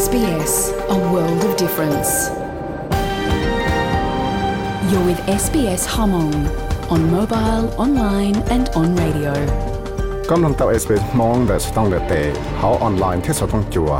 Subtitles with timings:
[0.00, 0.52] SBS,
[0.96, 2.10] a world of difference.
[4.90, 6.34] You're with SBS Hmong
[6.94, 9.32] on mobile, online, and on radio.
[10.30, 12.12] กำลังเต่า SBS มองแต่สต้องเดเต
[12.56, 13.92] เขาออนไลน์ที่สต้องจัว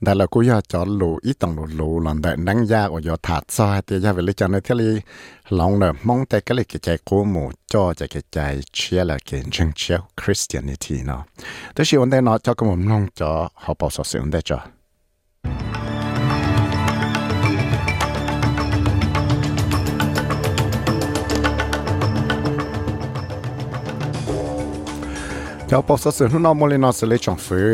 [0.00, 0.14] đó.
[0.14, 3.16] là cô giờ cho lù ít tầng lù lù lần đại nắng ra ở giờ
[3.22, 5.00] thạt so hai tia ra về lấy cho nên thế li
[5.48, 9.04] lòng nở mong tay cái lấy cái chạy cô mù cho cái cái chạy chia
[9.04, 11.24] là cái chân chia Christianity nó
[11.74, 14.30] tức là ông đây nó cho cái mồm long cho họ bảo sở sự ông
[14.30, 14.58] đây cho
[25.72, 27.70] เจ้าปอสเสือหุ่นนอมลินอสเลจงฟื้อ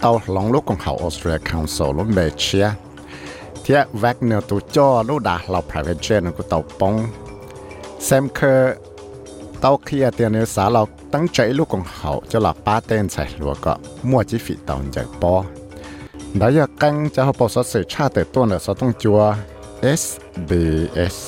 [0.00, 2.66] เตาหลงลูกของเขาออสเตรียคอนโซลลุ่มเบเชีย
[3.60, 6.94] เทียแวกเนอร์ตัวจ่อลูกดาเรา private jet นกูเตาปง
[8.04, 8.74] แซมเคอร์
[9.60, 10.82] เตาเคลียเตียนเนื้อสาเรา
[11.14, 13.72] ตั้งใจลูกของเขาจะหลับป้าเต้นใส่หัวก็
[14.08, 15.34] มั่วจิฝีเตาจากปอ
[16.38, 19.20] ได้ยากังจะเขาปอสเสือชาติตัวเนื้อสต้องจัว
[20.00, 21.18] SBS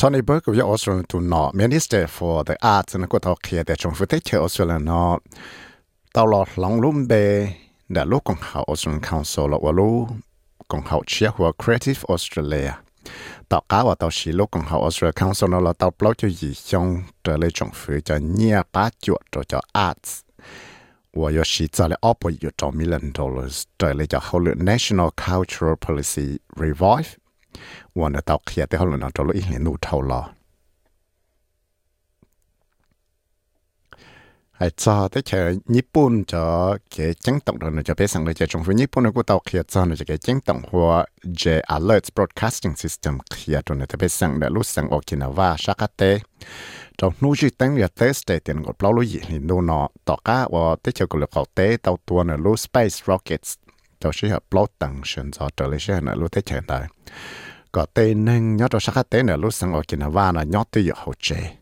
[0.00, 3.92] Tony Burke of Australia to no Minister for the Arts and Quota Kia the Chung
[3.92, 5.18] Fute Che Australia no
[6.14, 7.54] Tao lo long lum be
[7.86, 10.16] da lo kong hao Australian Council lo wa lo
[10.68, 12.80] kong hao chia hua Creative Australia.
[13.46, 16.28] Tao cá và tao xí lo kong hao Australia Council no lo tao plo cho
[16.28, 20.20] yi chong trở lại chung fu cho nia ba chuột cho cho arts.
[21.12, 27.16] 我要是找了二百一兆 million dollars，这里叫后来 National Cultural Policy Revive.
[27.99, 30.21] วันเตาเขียแต่เขาหลุนเอาตัวอีเห็นนูเท่าลอ
[34.57, 35.31] ไอ้จอแต่เช
[35.75, 36.43] ญี่ปุ่นจะ
[36.91, 40.89] เกี่ยจังตงเราจะไปสั่งเลยจะจงฟิญี่ปุ่นกูเตาเขียจอเราจะเกี่ยจังตงหัว
[41.41, 41.43] J
[41.75, 46.01] Alert Broadcasting System เขียตัวเนี่ยจะไปสั่งเดี๋ยวรู้สั่งโอกินาวาชากาเต
[46.99, 53.49] จงนู้จีตั้งเรียเตสเตเตียนกดเปล่าลุยลินดูนอต่อก้าว่าเตเชกุลเขาเตเตาตัวเนี่ยรู้ Space Rockets
[54.00, 56.88] cho sĩ hợp lâu tầng sườn gió trở lại sĩ hợp lúc thế chèn tại
[57.72, 60.64] có tên nên nhớ cho sắc tế nè, lúc sang ở kia và là nhớ
[60.70, 61.56] tới giờ hậu chế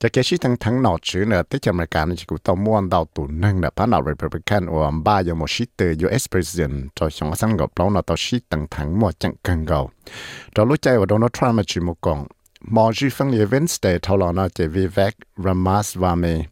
[0.00, 2.38] cho cái sĩ thằng thằng nọ chứ nè, tới cho mấy cả nên chỉ cũng
[2.38, 5.94] tao muốn đào tụ nâng nè, phá nào Republican ở ba giờ một sĩ từ
[6.06, 9.64] US President, cho chúng sang gặp lâu nọ tổ sĩ thằng thằng mua chẳng cần
[9.64, 9.90] gầu.
[10.54, 12.26] Cho lúc chạy ở Donald Trump mà chỉ một con.
[12.60, 16.42] Mọi sự phân liệt Wednesday thâu lọ nọ chỉ Vivek Ramaswamy.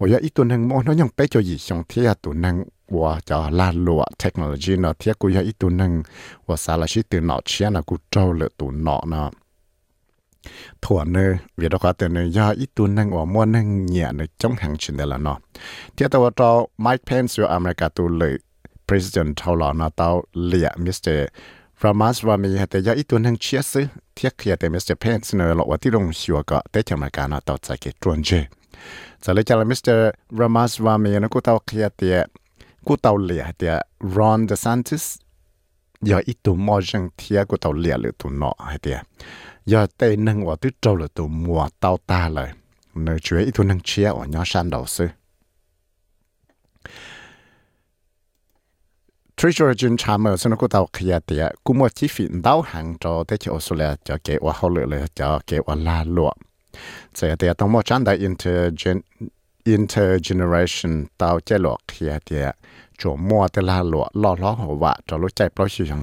[0.00, 6.02] 我要一顿能摸那样白就以上贴啊顿能我叫拉罗 technology 呢贴古要一顿能
[6.46, 9.30] 我啥了是电脑切那古招了顿脑呢。
[10.80, 15.38] ถั่วเนยเวียดกาเต่เนยยาอีตุนนังว่อมวนนังเหนี่ยในจ้งแห่งชินเดลเนาะ
[15.92, 16.50] เทียตัวเรา
[16.82, 18.32] ไมค์เพนซ์อยู่อเมริกาตัวเลย
[18.86, 20.08] พรีเซนเท่าหลอนาเตา
[20.46, 21.28] เลียมิสเตอร์
[21.82, 23.82] รามาสวามีแต่ยาอีตุนนังเชียซึ
[24.14, 28.30] เทียเคียแต่มิสเตอร์เพนซ์เนยหลอกว่าที่ลงชัวก็แต่อเมริกานาเตาใจเกตรวนเจ
[29.23, 32.17] จะเลยจะมิสเตอร์รามัสวามีนะกูตัวเคลียเตีย
[32.87, 33.75] กูเตาเหลียเดีย
[34.15, 35.05] รอนเดซันติส
[36.05, 38.99] giờ ít tụ mò răng thia của tàu lìa lửa tụ nọ hay tiệt
[39.65, 42.49] giờ tây nâng vào tứ trâu lửa tụ mùa tao ta lời
[42.95, 45.07] nơi chuối ít tụ nâng chia ở nhỏ san đầu sư
[49.37, 53.23] Treasurer Jun Chamber xin cô tàu kia tiệt cú mua chi phí đào hàng cho
[53.27, 56.31] tới cho Australia cho kế qua hậu lửa cho kế qua la lụa
[57.14, 59.00] giờ tiệt tao mua chăn đại intergen,
[59.64, 62.56] intergeneration tao chế lụa kia tiệt
[62.98, 65.50] chỗ mua tới la lụa lo lo hồ vạ cho lúc chạy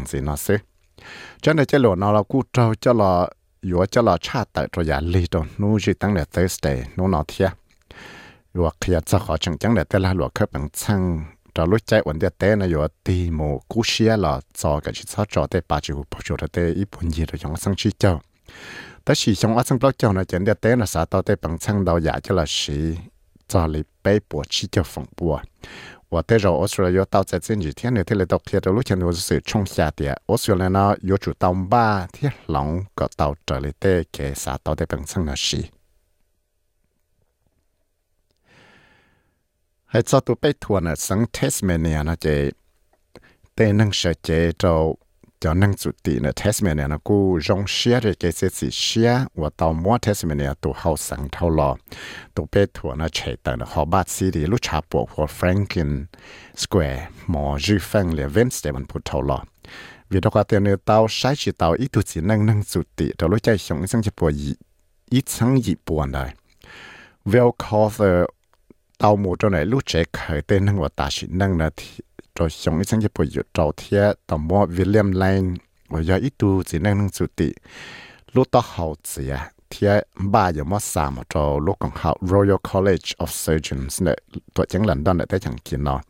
[0.08, 0.58] gì nó xứ
[1.42, 3.30] cho nên chế lụa nó là cú trâu cho là
[3.62, 7.08] yếu cho là cha tại cho nhà lì đồ nu chỉ tăng là Thursday, nu
[7.08, 7.52] nó thiệt
[8.56, 11.86] yếu kia cho họ chẳng chẳng là tới la lụa khớp bằng chăng cho lúc
[11.86, 15.26] chạy vấn đề tế nó yếu tì mù cú xia là cho cái chỉ cho
[15.30, 17.90] cho tới ba chục bao nhiêu tới ít bốn gì rồi trong sang chi
[19.08, 22.80] แต่สีชงอาสังเปล่าเจ้านะเจนเดียเต้นะสาต่อเต้ปังช่างดาวยาเจ้าละสี
[23.52, 25.36] จอลิเป้ปวดชีเจ้าฝังปัว
[26.12, 32.68] ว่าเตเราออสเตรเลียตาวเจ็ดสินจีเทียนเนที่เลยตกเทียเราลูกเชนวสื่อช่องชาเตียออสเตรเลียนะยจุตาวบ้าที่หลง
[32.98, 35.62] ก็ตาวเจอลิเต้เกสาต่อเต้ปังช่างนะสี
[39.90, 42.28] ให้จอตัวไปทัวร์นะสังเทสเมเนียนะเจ
[43.54, 44.74] เต้นั่งเสเจเจ้า
[45.40, 49.20] cho năng chủ tị nè Tasmania nó cú rong xia rồi cái sẽ chỉ xia
[49.36, 51.76] và tàu mua Tasmania tụ hậu sáng thâu lò
[52.34, 56.06] tụ bê thua nó chạy tận họ bát bắt đi lúc chạp bộ của Franklin
[56.56, 59.44] Square mò dư phăng lệ Wednesday mình phụ thâu lò
[60.10, 62.82] vì đó có tiền nữa tàu sai chỉ tàu ít tụ chỉ năng năng chủ
[62.96, 64.56] tị đó lúc chạy sống sang chỉ bộ ý
[65.10, 66.30] ít sang ý buồn đây
[67.26, 67.52] Well
[72.38, 72.78] cover tàu mù cho này lúc chạy khởi tên năng và ta chỉ năng là
[72.78, 75.56] cho xong ít sang cái bồi trâu thiệt tầm mua William Lane
[75.90, 77.52] và giờ ít tu chỉ năng năng chủ tị
[78.34, 82.56] lúc đó hậu chỉ à thiệt ba giờ mất sàm cho lúc còn học Royal
[82.74, 84.16] College of Surgeons nè
[84.54, 86.02] tuổi chẳng lần đó nè tới chẳng kiến nó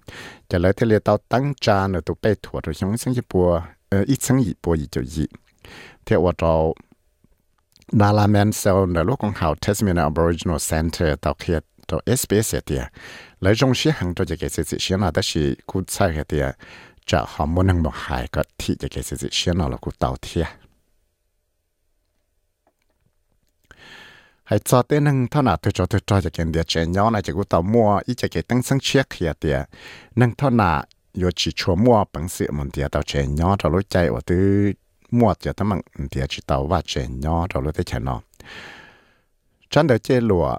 [0.50, 3.24] cho lấy thế liệt tao tăng cha nè tụ bê thuộc rồi xong sang cái
[3.34, 3.62] bùa
[4.08, 5.26] ít sang gì bùa gì cho gì
[6.06, 6.74] thiệt và cho
[7.92, 12.84] Đà La Mansell nè lúc còn học Tasmania Aboriginal Center tao kia cho SBS tiệt
[13.40, 16.56] lấy trong sĩ hàng cho cái sự sự nào đó là cụ sai cái tiệt
[17.06, 20.16] cho họ muốn năng một hai cái thì cái sự là cụ tàu
[24.44, 27.34] hay cho tên năng thọ nào cho tôi cho cái địa chỉ nhỏ này chỉ
[27.34, 29.70] cụ tàu mua ít cái tăng sinh chiếc kia tiệt
[30.16, 30.86] năng thọ nào
[31.22, 34.20] yo chỉ cho mua bằng sự mình tiệt tàu chỉ nhỏ cho lối chạy và
[34.26, 34.72] từ
[35.12, 35.82] mua cho tấm bằng
[36.12, 38.16] tiệt chỉ tàu và chỉ nhỏ cho lối tới channel
[39.70, 40.58] chân được chơi lụa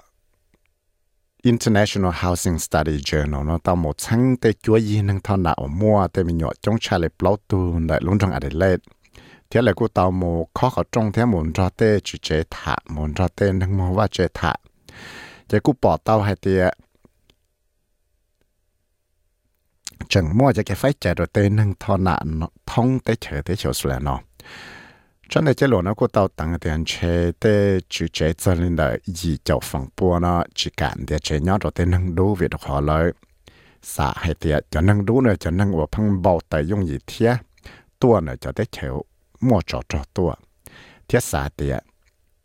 [1.42, 6.08] International Housing Study Journal nó tao một sáng tê chúa gì năng thọ nào mua
[6.08, 8.82] tê mình nhỏ trong cha lệ plau tu đại luôn trong Adelaide
[9.50, 12.76] thế là cô tao một khó khó trong thế muốn ra tê chỉ chế thả
[12.88, 14.54] muốn ra tê năng mua và chế thả
[15.48, 16.70] thế cô bỏ tao hay tê
[20.08, 22.24] chẳng mua cho cái phải chạy rồi tê năng thọ nào
[22.66, 24.20] thông tê chờ tê chờ sửa nó
[25.28, 28.76] cho nên cái lỗ nó có tàu tăng tiền chế để chủ chế cho nên
[28.76, 32.34] là gì cho phòng bùa nó, chỉ cần để chế nhỏ rồi thì năng đủ
[32.34, 33.12] việc họ lợi.
[33.82, 36.98] Xã hay tiệt cho năng đủ nữa, cho năng ở phăng bảo tài dùng gì
[37.06, 37.36] thiết
[37.98, 39.04] tua nữa cho để chịu
[39.40, 40.34] mua cho cho tua.
[41.08, 41.84] Thiết xã tiệt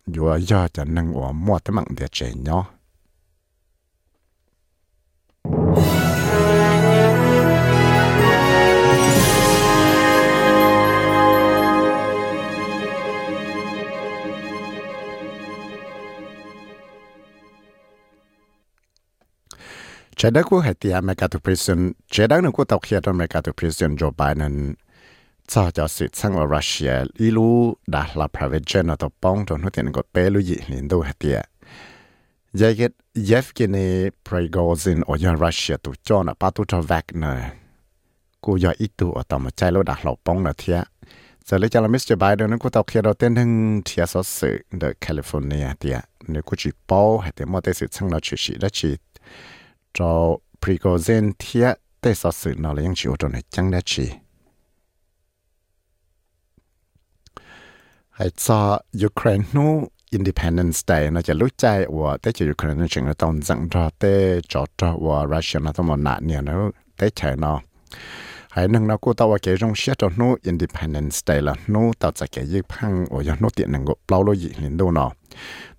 [0.06, 2.73] vừa do cho năng ở mua tới mạng để chế nhỏ.
[20.16, 21.92] Chế đắc của hệ tiệt America to prison.
[22.12, 24.74] Chế đắc nó của tàu kia trong America to prison Joe Biden.
[25.48, 26.94] Cho cho sự sang ở Russia.
[27.18, 30.56] Ý lu đã là private jet tàu bong trong nước tiền của bé lu gì
[30.68, 31.46] liên đô hệ tiệt
[32.54, 32.90] giờ cái
[33.30, 37.42] Yevgeny Prigozhin ở nhà Russia tụ cho nó bắt tụ cho Wagner.
[38.42, 40.84] Cô giờ ít tụ ở tàu mà chạy lu đã lọc bong là thiệt
[41.46, 42.16] giờ lấy cho là Mr.
[42.20, 46.42] Biden nó của tàu kia đầu tiên hưng thiệt số sự ở California tiệt nếu
[46.46, 48.96] cô chỉ bao hệ thì mua tới sự sang nó chỉ chỉ đã chỉ
[49.98, 50.12] จะ
[50.62, 51.68] พริโกเซนเทีย
[52.00, 54.06] เตสสือนอเลยยังชิวตรงไหนจังได้ชี
[58.16, 58.62] ไอ้จอ
[59.02, 59.72] ยูเครนนู้
[60.18, 61.66] Independence Day นะจะรู้ใจ
[61.98, 64.04] ว่าแต่จะยูเครนจริงๆต้องจังรอเต
[64.52, 66.54] จอดว่ารัสเซียนะต้องมาหนาเนี่ยนะ
[66.98, 67.58] แต่ใช่เนาะ
[68.54, 71.82] Hãy nâng nó cô tao vào cái rong xét cho nó Independence Day là nó
[72.00, 74.92] tao sẽ cái gì phăng và nó tiện năng gộp lâu lâu gì lên đâu
[74.92, 75.12] nó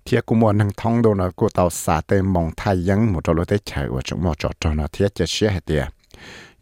[0.05, 3.23] thiết cũng muốn năng thông đâu nó của tàu xả tên mong thay yến một
[3.23, 5.87] trò lối tế chạy và chúng một trò trò nó thiết cho xe hệ tiệt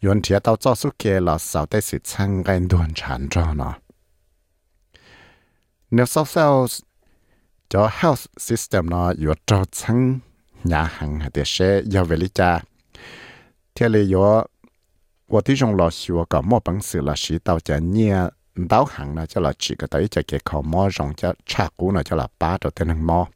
[0.02, 3.54] yuan thiết tàu cho số kia là sao tế sự sang gây đồn chán cho
[3.54, 3.74] nó
[5.90, 6.66] nếu sau sau
[7.68, 10.18] cho health system nó yếu trò sang
[10.64, 12.60] nhà hàng hệ tiệt xe do về lý cha.
[13.74, 14.46] Thiết lý yếu
[15.27, 21.33] 我的种老师我搞么本事了，是到家念 đáo hẳn nó cho là chỉ có tới cho cái khó mò rong cho
[21.45, 23.27] cha cũ nó cho là ba đầu tên hàng mò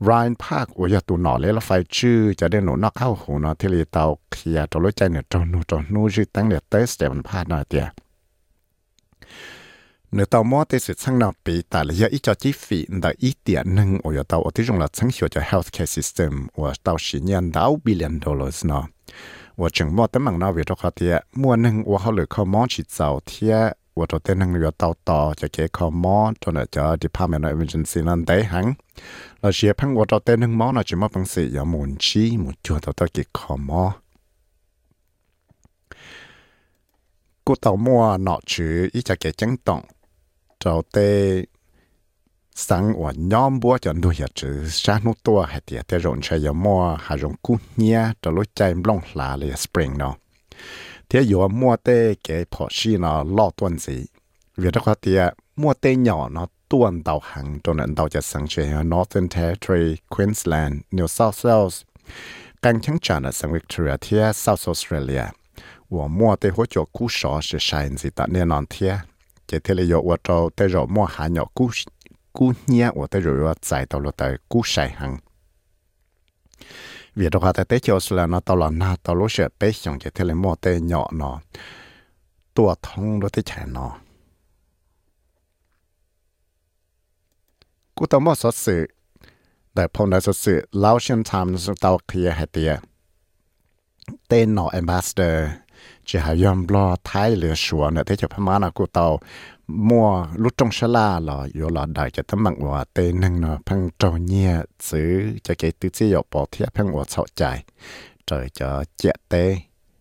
[0.00, 4.64] Ryan Park 我要读脑来了，phải chứ cho đến nỗi nó cao hồ nó thì là tàu kia
[4.70, 7.64] cho lối chạy nữa cho nó cho nó chứ tăng được tới Stephen Park nó
[7.64, 7.84] tiệt
[10.12, 12.86] nếu tàu mua thì sự sang nào bị tại là do ít cho chi phí
[12.88, 18.66] đã ít tiền nâng ở tàu ởที่中了成效的 healthcare system 我到十年到 billion dollars
[19.59, 23.55] ว่าจึงมอดตั้งมังนาเวทเขาเทียมัวหนึ่งว่าเขาเหลือเขามองฉีดเสาเทีย
[23.97, 28.65] ว่าตัวเต้นหนึ่งอยู่เตาต่อจะเกะเขามอจนจะดิพาเมนอิมเมนซีนันได้หัง
[29.39, 33.83] เราเชียพังว่าตัวเต้นหนึ่งมอเราจะมาพังสีอย่ามุนชี้มุนจวนตัวตะกิขอมอ
[37.45, 39.81] กูต่ามัวเนาะชื่ออีจะเกะจังตอง
[40.59, 41.09] เจ้าเต้
[42.55, 46.19] sang ở nhóm búa cho nuôi hạt chữ sáng nút tua hạt tiệt thế rộn
[46.21, 50.15] chơi giờ mua hạt rộn cú nhia cho lối chạy long là lìa spring nó
[51.09, 54.05] thế giờ mua tê cái họ xí nó lo tuần gì
[54.57, 58.21] việc đó có tiệt mua tê nhỏ nó tuần tàu hang cho nên tàu cho
[58.21, 61.83] sang chơi ở Northern Territory, Queensland, New South Wales
[62.61, 65.23] càng chẳng chán ở sang Victoria thế South Australia.
[65.89, 68.97] Và mua tê hỗ trợ cú sọ sẽ sai gì tại nên non thế
[69.47, 71.69] chỉ thế là giờ ở trong tê rồi mua hàng nhỏ cú
[72.35, 75.17] cú nhia của tới rồi giải tàu là tới cú sai hằng
[77.15, 79.99] việc đó tại tế cho là nó tàu là na tàu lúc sẽ bé xong
[79.99, 81.41] cái thế là mua tê nhỏ nó
[82.53, 83.97] tua thông đó tới chạy nó
[87.95, 88.87] cú tàu mua số sự
[89.73, 92.79] đại phong đại số sự lao xuyên tham tàu kia hay tiệt
[94.27, 95.49] tên nó ambassador
[96.05, 99.19] chỉ hay yom lo thái lửa sủa nữa thế cho phá má nào cú tàu
[99.67, 103.41] mua lúc trong sá la là yo là đại cho tấm mạng hòa tê nâng
[103.41, 107.23] nó phăng trâu nhẹ xứ, cho cái tư chí yo bỏ thiệt phăng hòa sọ
[107.35, 107.63] chạy
[108.25, 109.57] trời cho chẹ tê.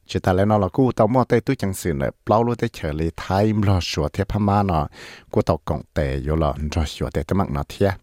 [0.07, 2.59] Chỉ ta lấy nó là cú tàu mua tê túi chẳng xử nữa, bao lúc
[2.59, 4.89] tê chờ lấy thái lo sủa thiệt phá má nó.
[5.31, 7.95] Cú tàu cộng tê yo là rồi sủa tê tấm mạng nó thiệt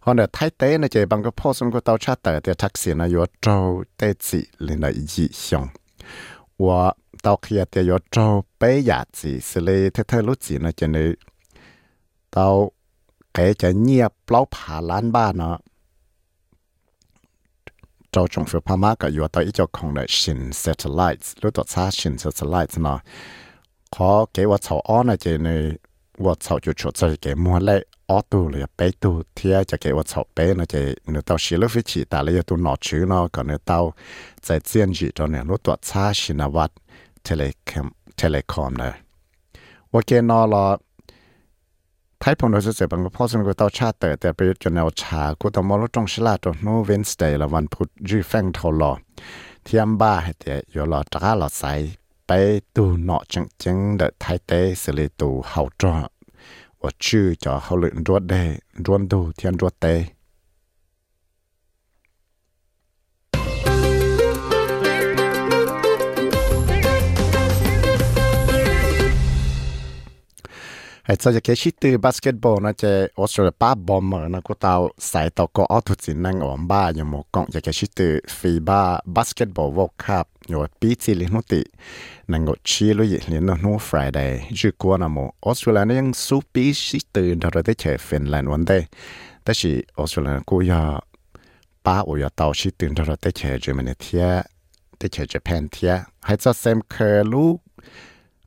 [0.00, 2.94] họ để thái tế nó chỉ bằng cái post của tàu cha tờ tê taxi
[2.94, 5.68] nó yo trâu tê chỉ lên là dị xong
[6.58, 6.92] 我
[7.24, 8.26] ตอกเขียเตียยอเจ้า
[8.58, 11.10] ไปหยาดสีสเลเธอเธอรู้สีนะจะเนื้อ
[12.32, 12.46] เตา
[13.32, 15.56] แกจะเงียบเปล่าผ่าล้านบ้านเนาะ
[18.12, 22.98] เจ้าจงฟูพาม่ากับยู่ต่ออีเจ้าของเนี่ยชินเซตไลท์รู้ตัวซาชินเซตไลท์เนาะ
[23.94, 25.48] ขอเกว่าเสาอ้อนะเจเน
[26.24, 27.76] ว่าเสาจุดชุดจะเกมัวเล่
[28.10, 30.74] อ้อตูเลยไปตูเทียจะเกว่าเสาเปนะเจ
[31.10, 33.80] เนื้อเต้าชิลฟิชิตาเลยตัวหนอชื่อเนาะกับเนื้อต้า
[34.44, 36.74] ใจเจียนจีตอนเนี่ยรู้ตัวซาชินวัตร
[37.28, 37.88] telekom,
[38.22, 38.92] telekom nè.
[39.92, 40.76] Và kia nó là
[42.20, 44.70] thái phong đồ sẽ bằng phố sinh của tao cha tờ tờ bây giờ cho
[44.70, 48.92] nào cha của tao mô lúc trong sẽ là cho nó Wednesday là วันพุธจีแฟงทอลอ
[49.64, 51.72] ที่อันบ้าให้เตะอยู่รอจ้าหลอใส่
[52.26, 52.30] ไป
[52.74, 55.94] ตูนอจังจังเดไทยเตะสิริตูเฮาจอ
[56.80, 58.42] ว่าชื่อจอเขาเลยรวดได้
[58.84, 59.94] รวนดูที่อันรวดเตะ
[71.08, 75.44] et sa ke shiti basketball na che Australia pa bomber na ko tao sai to
[75.56, 79.94] ko auto chin nang om ba yo mo kong ya ke shiti FIBA basketball world
[79.96, 81.60] cup yo pi chi li no ti
[82.30, 85.94] nang go chi lo yi le no no friday ju ko na mo Australia na
[85.98, 88.84] yang su pi shiti da ra de che Finland one day
[89.48, 90.82] แต่สิออสเตรเลียกูอยา
[91.84, 94.26] ป้าอุยาเตาชิตื่นเราได้เชจมันเทีย
[94.98, 97.56] ได้เชจแพนเทียให้จะเซมเคอร์ลูก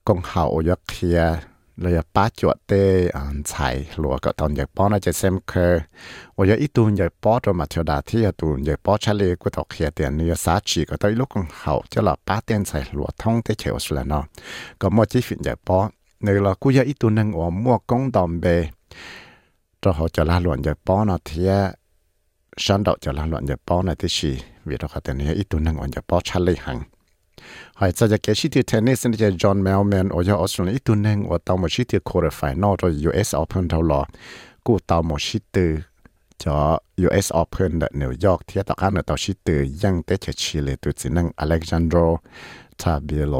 [0.07, 1.19] กงหาอุยาเทีย
[1.80, 2.72] เลยป้าจวดเต
[3.16, 3.68] อันใส่
[3.98, 5.74] หลัวก็ตอนอยากป้อนอาจจะเซมเคอ
[6.36, 14.24] ว่าอยากอีตูนอยากป้อตัวมาเทียดาที่ตูนอยากป้อชาเลกูตอกเขียเตียนนี่สาจีก็ต้องลูกของเขาจะหลับป้าเตียนใส่หลัวท่องเตเฉียวสุดแล้วเนาะ
[14.80, 15.78] ก็มั่วจีฟินอยากป้อ
[16.22, 18.44] ในเรากูอยากอีตูนนึงว่ามั่วกงดอมเบ
[19.82, 21.52] จะเขาจะลาหลวนอยากป้อเนาะเทีย
[22.62, 24.30] ฉันดอกจะลาหลวนอยากป้อในที่ชี
[24.68, 26.78] วิตเขาแต่นี้อีตูนนึงว่าอยากป้อชาเลหัง
[27.83, 34.01] หายจะจะเกชิติเทนนิสนี่จะจอห์นแมลแมนโอยออสเตรเลียตัวนึ่งว่าตาวมชิติโคอรไฟนอลตัว US Open เท่าหลอ
[34.65, 35.67] กูตาวมชิติ
[36.43, 36.57] จอ
[37.05, 41.97] US Open เดนิวยอร์กที่ตะกันตาวชิติยังเตเชชิเลตัวสินังอเล็กซานโดร
[42.81, 43.35] ทาเบโล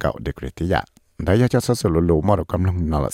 [1.18, 3.10] đấy cho sợ sự lù lù mà được cầm lòng nó là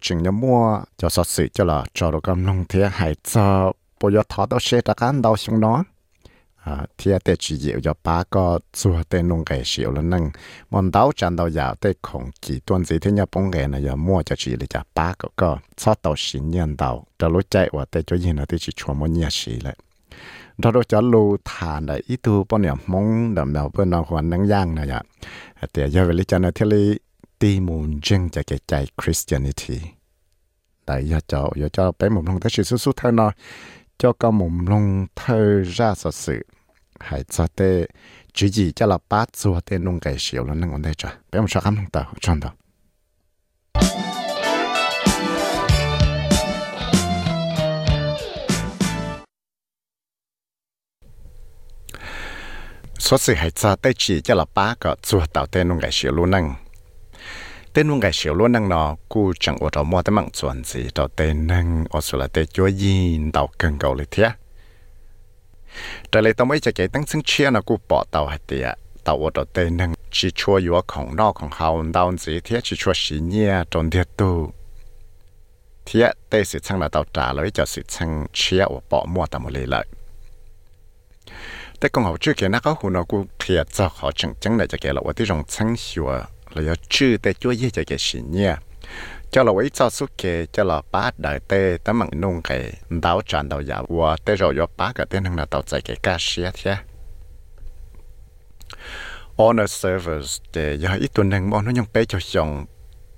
[0.00, 3.72] chừng nhớ mua cho sọt sự cho là cho đồ cầm nông thế hay cho
[4.00, 5.84] bộ yo thọ đâu xe ta cán đâu xuống đó.
[6.64, 10.30] À thế để chỉ dịu cho ba có chùa để nông cái xíu là nâng.
[10.70, 13.84] Món đau chăn đau giàu để không chỉ tuần gì thế nhà bông cái này
[13.84, 17.28] giờ mua cho chỉ là cho ba có có cho tàu xin nhân đau cho
[17.28, 19.76] lối chạy và để cho gì nó để chỉ chùa mua nhà xí lại.
[20.58, 24.06] Đó đó cho lù thà này ít tu bao nhiêu mong đầm nào bên nào
[24.08, 25.02] hoàn năng giang này ạ
[25.74, 26.98] để giờ về lý cho nó thế lý
[27.38, 29.80] ti mùn chân chả cái chạy Christianity
[30.86, 33.32] đại giờ cho cho bé mồm lông tới sự xuất thơ nó
[33.98, 36.46] cho con mồm lông thơ ra sở sự
[37.00, 37.86] hãy cho tê
[38.32, 41.08] chú gì cho là bát xua tê nung cái xíu là nâng ổn đây cho
[41.32, 42.48] bé mồm sao khám lông tờ chọn tờ
[52.98, 55.90] số sự hãy cho tê chỉ cho là bát có xua tàu tê nung cái
[55.92, 56.54] xíu luôn nâng
[57.77, 60.63] tên nông cái xíu luôn năng nó cú chẳng ở đó mua tới mạng chuẩn
[60.63, 64.29] gì đó tên năng ở số là tên chúa yin tạo cần cầu lịch thế
[66.11, 68.77] trở lại tao mới cho cái tăng sinh chia nó cú bỏ tàu hạt tiệt
[69.03, 74.07] tàu ở đó tên năng chỉ chúa yếuของนอกของเฮาดาวgì thế chỉ chúa xí nhẹ tròn thiệt
[74.17, 74.51] tu
[75.85, 79.25] thế tên sự chăng là tàu trả lời cho sự chăng chia ở bỏ mua
[79.25, 79.85] tao một lời
[81.83, 86.11] แต่กงเขาชื่อเกี่ยนักเขาหุ่นกูเคลียร์จะเขาจังจังเลยจะเกี่ยเราว่าที่รงชั้งชัว
[86.54, 88.48] là do chữ tại chúa dễ cho cái gì nhỉ
[89.30, 92.72] cho là ấy cho suốt kề cho là bá đời tê tấm mặn nung cái
[92.88, 95.96] đảo tràn đảo giả và tê rồi do bá cả tên là tàu chạy cái
[96.02, 96.76] ca sĩ thế
[99.36, 102.66] honor servers để giờ ít tuần năng bọn nó nhung bé cho chồng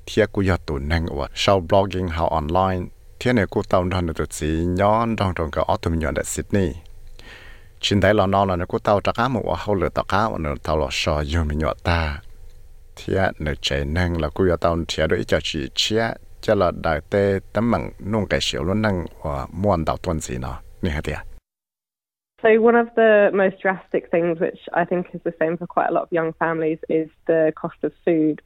[0.07, 2.87] thiệt của do tuần năng của show blogging how online
[3.21, 6.73] thiệt này của tàu đoàn được gì nhon trong trong cái autumn nhọn tại Sydney
[7.81, 10.29] chính đấy là nó là nó của tao trắc ám một hậu lửa tàu cá
[10.29, 12.19] một tao lọ sò dùng mình nhọt ta
[13.07, 16.09] thì nó chạy năng là cũng yêu tàu thì đối cho chỉ chia
[16.41, 20.21] cho là đại tê tấm bằng nông cái xíu luôn năng và muốn tàu tuần
[20.21, 21.19] gì nó nè hả tiệt
[22.43, 25.89] So one of the most drastic things, which I think is the same for quite
[25.89, 28.37] a lot of young families, is the cost of food.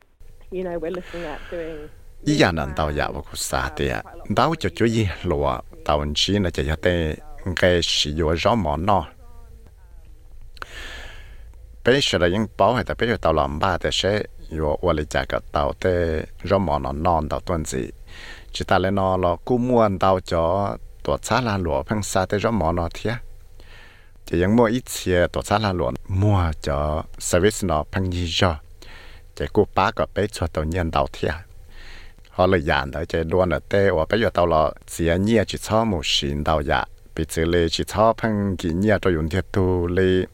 [0.50, 1.88] You know, we're looking at doing.
[2.24, 4.04] ý nhà nằm tàu giả vào cuộc xa tiệt
[4.36, 7.14] tàu cho chú gì lúa tàu chỉ là chạy tê
[7.56, 9.06] cái sử dụng rõ món nó
[11.84, 14.22] bây giờ là những bảo hay là bây giờ tàu làm ba thì sẽ
[14.58, 17.90] yo wa le cha ka tàu te ro mo no non tàu tuần gì
[18.52, 22.26] chỉ ta lên nó lo cú muôn tàu cho tổ xã là lúa phăng xa
[22.26, 23.14] te ro mo nó thia.
[24.26, 28.28] Chỉ những mua ít chia tổ xã là lúa mua cho service nó phăng gì
[28.30, 28.56] cho
[29.36, 31.32] chỉ cú ba có bé cho tàu nhân tàu thia.
[32.30, 35.44] Họ là dàn đấy chỉ đua là te và bây giờ tao lo chỉ nhia
[35.46, 36.84] chỉ cho một xin tàu dạ
[37.16, 40.26] bị chỉ lê chỉ cho phăng kỹ nhia cho dùng thiệt tu lê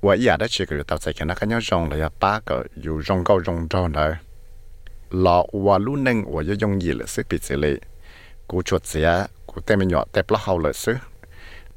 [0.00, 4.18] 我一日都去佢到在看那个要用了要八个有用够用着呢，
[5.10, 7.80] 老我路能我要用意了是比这里，
[8.48, 10.92] กูชดเสียกูเต็มหยอดแต่ปลาเขาเลยซึ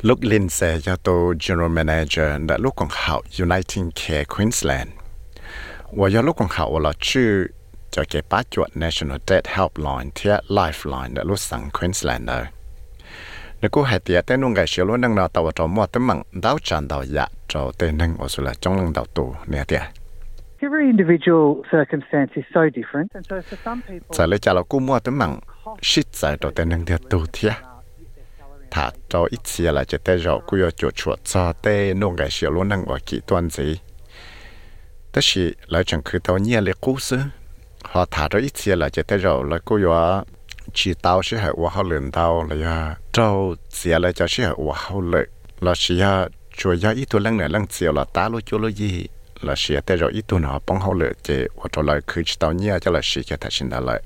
[0.00, 4.88] lúc lên xe cho tôi General Manager đã lúc còn học United Care Queensland.
[5.92, 7.46] Và lúc còn học là chữ
[7.90, 12.46] cho cái bác chuột National Debt Helpline, thiết Lifeline đã lúc sẵn Queensland rồi
[13.64, 16.06] nếu cô hay tiệt tên nông cái xíu luôn năng nào tàu trò mua tấm
[16.06, 19.34] mặn đào tràn đào dạ trò tên năng ở số là trong lăng đào tù.
[19.46, 19.80] Nè tiệt
[20.58, 24.62] Every individual circumstance is so different, and so for some people, giờ lấy cho là
[24.68, 25.38] cô mua tấm mặn
[25.82, 27.52] shit giải trò tên năng tiệt tù thiệt
[28.70, 32.16] thả cho ít xíu là chỉ tên rồi cô yêu chuột chuột cho tên nông
[32.16, 33.80] cái xíu luôn năng ở kỹ tuần gì
[35.12, 37.18] tức là lại chẳng cứ tao nhia lấy cú sư
[37.82, 39.92] họ thả cho ít xíu là chỉ tên rồi là cô yêu
[40.74, 44.44] chỉ tao sẽ hệ hoa hậu liền tao là ya trâu xìa là cho sẽ
[44.44, 45.26] hệ hoa hậu lệ
[45.60, 48.58] là xìa ya chùa ya ít tuổi lăng này lăng xìa là tá lô chua
[48.58, 49.06] lô gì
[49.40, 52.22] là xìa tê rồi ít tuổi nào bằng hậu lệ chế và trở lại khi
[52.26, 54.02] chỉ tao nhia cho là xìa cho thật sinh đã lại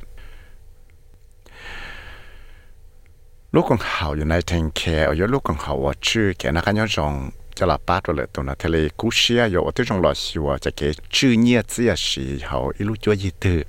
[3.53, 6.61] lúc còn hậu như này thành kè ở lúc còn hậu ở chư kẻ nó
[6.61, 9.71] cái nhau rồng cho là ba rồi tụi nó thề là cú xìa rồi ở
[9.75, 13.31] tới trong lò xìa cho kẻ chư nhia là xìa hậu ít lúc chua gì
[13.41, 13.63] từ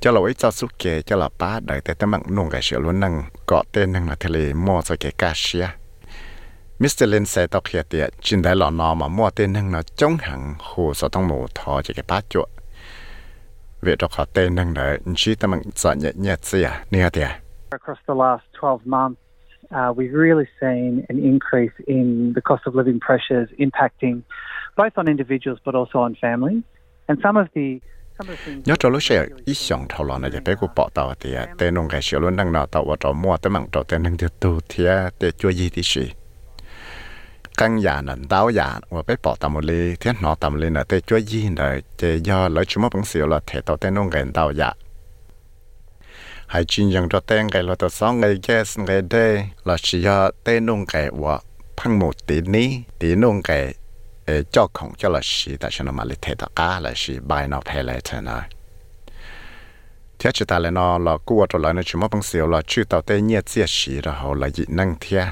[0.00, 2.62] cho là ấy cho suốt kề cho là bá đợi tới tấm mạng nông cái
[2.62, 5.68] sửa luôn năng có tên năng là thế mua cho cái cá xia
[6.78, 7.08] Mr.
[7.08, 10.54] Lin sẽ tao khía tiệt trên đại lọ mà mua tên năng là chống hẳn
[10.58, 12.48] hồ sở tông mù thò cho cái bá chuột
[13.82, 17.10] về đó có tên năng là chỉ tấm mạng sợ nhẹ nhẹ xia à, nè
[17.12, 17.28] tiệt
[17.70, 19.26] Across the last 12 months
[19.74, 24.22] Uh, we've really seen an increase in the cost of living pressures impacting
[24.76, 26.62] both on individuals but also on families.
[27.08, 27.80] And some of the
[28.64, 31.34] nhớ cho lúc xe ít xong thầu lò này để bé của bỏ tàu thì
[31.34, 33.82] à, tên nông cái sửa luôn đang nọ tàu và trò mua tới mảng trò
[33.82, 36.12] tên đang tiêu tu thì à, để chua gì thì gì
[37.56, 40.70] căng giả nền táo giả, và bé bỏ tàu một ly, thế nọ tàu ly
[40.70, 43.76] là tên chua gì rồi để do lấy chúng mất bằng xỉu là thể tàu
[43.76, 44.72] tên nông cái tàu giả.
[46.46, 50.02] Hay chuyên dùng cho tên cái loại tàu sáng ngày yes ngày đê là chỉ
[50.02, 51.40] do tên nông cái và
[51.76, 53.74] phăng một tí ní tí nông cái
[54.52, 57.60] cho không cho là sĩ tại sao mà lấy thế cả là sĩ bài nó
[57.64, 58.48] phải lấy thế này
[60.18, 62.84] thế chỉ ta là nó là cua rồi là nó chỉ mất bằng là chữ
[62.84, 65.26] tàu tây nhiệt diệt sĩ rồi là dị năng thế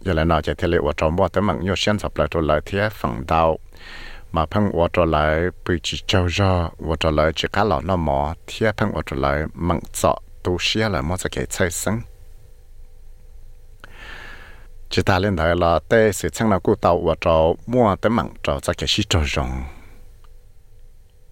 [0.00, 2.42] giờ là nó chỉ thế liệu trong bao tới mạng nhiều xem sập lại rồi
[2.42, 3.58] lại thế phẳng đau
[4.32, 7.80] mà phăng ở trở lại bị chỉ trâu ra ở trở lại chỉ cá lọ
[7.80, 11.70] nó mỏ thế phăng ở trở lại mạng trọ tu sĩ là mất cái chơi
[11.70, 12.00] sinh
[14.89, 18.09] chỉ ta lên đây là tê sự chẳng nào cụ tàu và trò mua tới
[18.09, 19.63] mặn trò cho cái sĩ trò rồng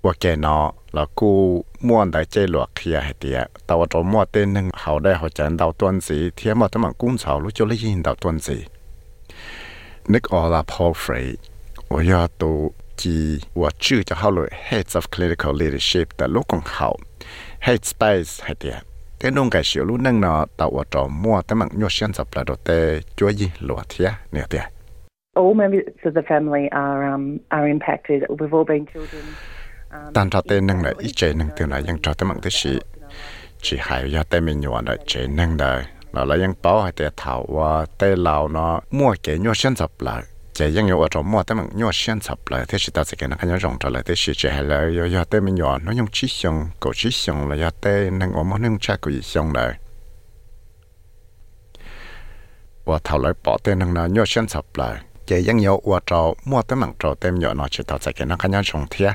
[0.01, 4.25] và cái nó là cụ mua đại chơi luật kia hay tiệt tàu trò mua
[4.25, 7.39] tên nâng hậu đây họ chẳng đào tuần gì thì mà tới mặn cũng chào
[7.39, 8.65] lúc cho lấy gì đào tuần gì
[10.07, 11.35] Nick all là Paul Frey
[11.89, 16.97] 我要读及我住就好了 Heads of Clinical Leadership 的陆共好
[17.61, 18.83] Headspace hay tiệt
[19.20, 22.12] Thế nông cái xíu lúc nâng nó tạo ở trò mua tới mạng nhô xuyên
[22.12, 24.62] dập là đồ tê chúa gì lụa thía nè tía
[25.34, 28.22] All members of the family are um, are impacted.
[28.22, 29.24] We've all been children.
[29.90, 32.38] Um, tan trò tê nâng là ít chế nâng từ này nhưng trò tới mạng
[32.42, 32.78] tới xí
[33.60, 36.92] chỉ hay do tê mình nhọn là chế nâng đời nó là ยัง bảo hay
[36.92, 40.22] tê thảo và tê lào nó mua cái nhô xuyên dập lại
[40.58, 43.16] cái những người trong mua tới mình nhỏ xuyên sập lại thế thì ta sẽ
[43.18, 45.78] cái nó cái rộng trở lại thì chỉ hay là yo yo tới mình nhỏ
[45.78, 48.96] nó nhung chỉ xong cổ chỉ xong là yo tới năng ở món năng cha
[49.00, 49.74] cổ gì xong lại
[52.84, 56.00] và thảo lại bỏ tên năng nó nhỏ xuyên sập lại cái những người ở
[56.06, 58.86] trong mua tới mình trong tên nhỏ nó chỉ ta sẽ cái nó cái rộng
[58.90, 59.10] thế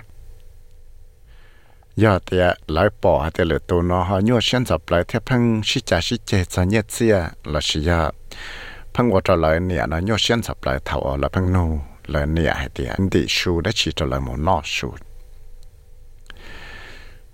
[1.95, 5.81] giờ thì lại bỏ thì lựa tụ nó họ xuyên sập lại thế phăng xí
[5.81, 7.79] cha xí chè cha nhét xia là xí
[8.95, 11.65] พังวัวจะเลยเนี่ยนะยอเชียนสับเลยเท่าละพังนู
[12.09, 14.89] เลยเนี่ยให้เดียนดีชูได้ชีจะเลยหมอนอชู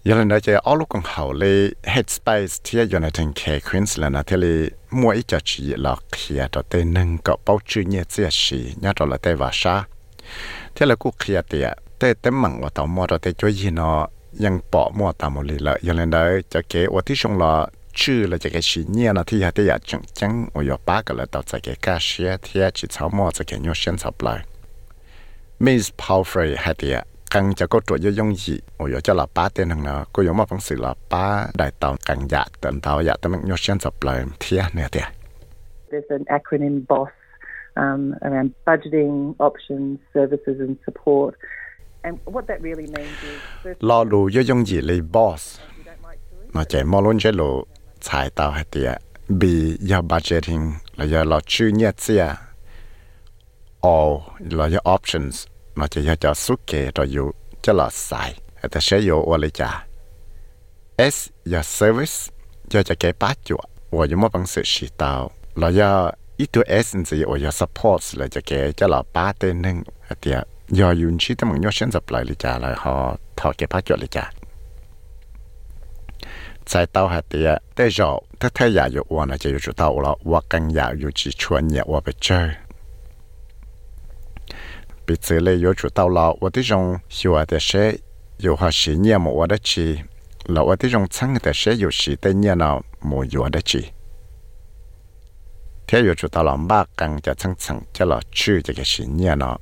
[0.07, 1.57] ยันได้จะเอลูกของเขาเลย
[1.93, 4.57] head space ที่อยู่ในทางเคควินส์แล้วนะที่เลย
[5.01, 9.75] มวยจะชีหลอกเขียตัวเต็นึงก็เป้าชื่อเนี่ยเสียชีเนี่ยตัวละเตว่าชา
[10.75, 11.67] ที่เลยกูเขียเตีย
[11.97, 13.89] เตเต็มมังว่าต่อมัวตัวเตจ่วยยีนะ
[14.43, 17.53] ยังเปาะมัวตามมลีละยังเลยจะเก๋ว่าที่ชงลอ
[18.01, 24.39] ชื่อเราจะแกชีเนี่ยนะที่ฮะที่อยากจังจังอุยปากันเล้วต่อจะแกกาเชียที่จะชาวมอจะแกยอเชียนสับเลย
[25.63, 26.99] มิสพาวเฟรฮะที่
[27.33, 31.25] กังจะก็ตัวยยงยีโอ้ยจะลัป้าเต็นหนึ่งนะก็ยอมมาฟังสื่อลัป้า
[31.57, 35.07] ได้ตอนกังหยาดแต่มเท้าอยาดแต่มันยอเชียนสับเลยเทียเนี่ยเตีย
[35.91, 37.15] There's an acronym BOSS
[37.83, 41.31] um, around budgeting, options, services and support.
[42.05, 43.39] And what that really means is...
[43.89, 45.43] ลอรูยยงยีเลย BOSS
[46.55, 47.43] มาใจมอลุนเจโล
[48.06, 48.90] ฉายตาวให้เตีย
[49.40, 49.42] B
[49.90, 50.64] ยา budgeting
[50.96, 52.24] แล้วยาเราชื่อเนี่ยเสีย
[53.94, 54.12] all
[54.56, 55.36] เรายา options
[55.78, 57.28] มาจะยาจะสุกเกเราอยู่
[57.64, 58.22] จะเราใส่
[58.70, 59.70] แต่ใช้อยู่ว่าเลยจ้า
[61.14, 61.16] S
[61.52, 62.16] ยา service
[62.72, 63.62] ยาจะเก็บป้าจั่ว
[63.96, 65.22] ว่าอยู่มาบังสือชีตาว
[65.58, 65.90] เรายา
[66.38, 69.76] อีตัว S นี่ว่า ยา support เลยจะเก็บจะเราป้าเต้นหนึ่ง
[70.20, 70.38] เตีย
[70.78, 72.84] ยายุ่นชีแต่มึงยอดเช่นสับไหลเลยจ้าเลยhọ
[73.38, 74.24] thọเก็บป้าจั่วเลยจ้า
[76.66, 82.36] 在到下啲得咗，得睇下有我呢就有做到了，我更要有去穿嘢我被追。
[85.04, 88.00] 彼此咧有做到了，我啲种小的些
[88.38, 90.04] 有下时嘢冇我得去，
[90.46, 93.92] 了我啲种撑的些有时的嘢呢冇有得去。
[95.86, 99.58] 睇有做到了，马更就层层就了去这个时嘢呢。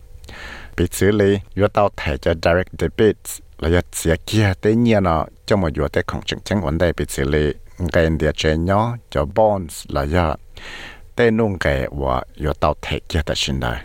[0.76, 3.38] 彼此咧有到睇就 direct debits。
[3.59, 6.77] Là ya chia kia tế nhiên nó cho một vừa tế không chứng chứng vấn
[6.77, 7.53] đề bị xử lý
[7.91, 10.35] cái địa chế nhỏ cho bonds là ya
[11.15, 13.77] tế nung cái và yo tàu thể kia ta xin đời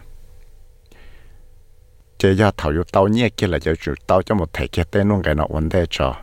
[2.18, 4.84] chế giờ thầu yo tàu nhẹ kia là cho chủ tàu cho một thể kia
[4.90, 6.14] tế nung cái nó vấn đề cho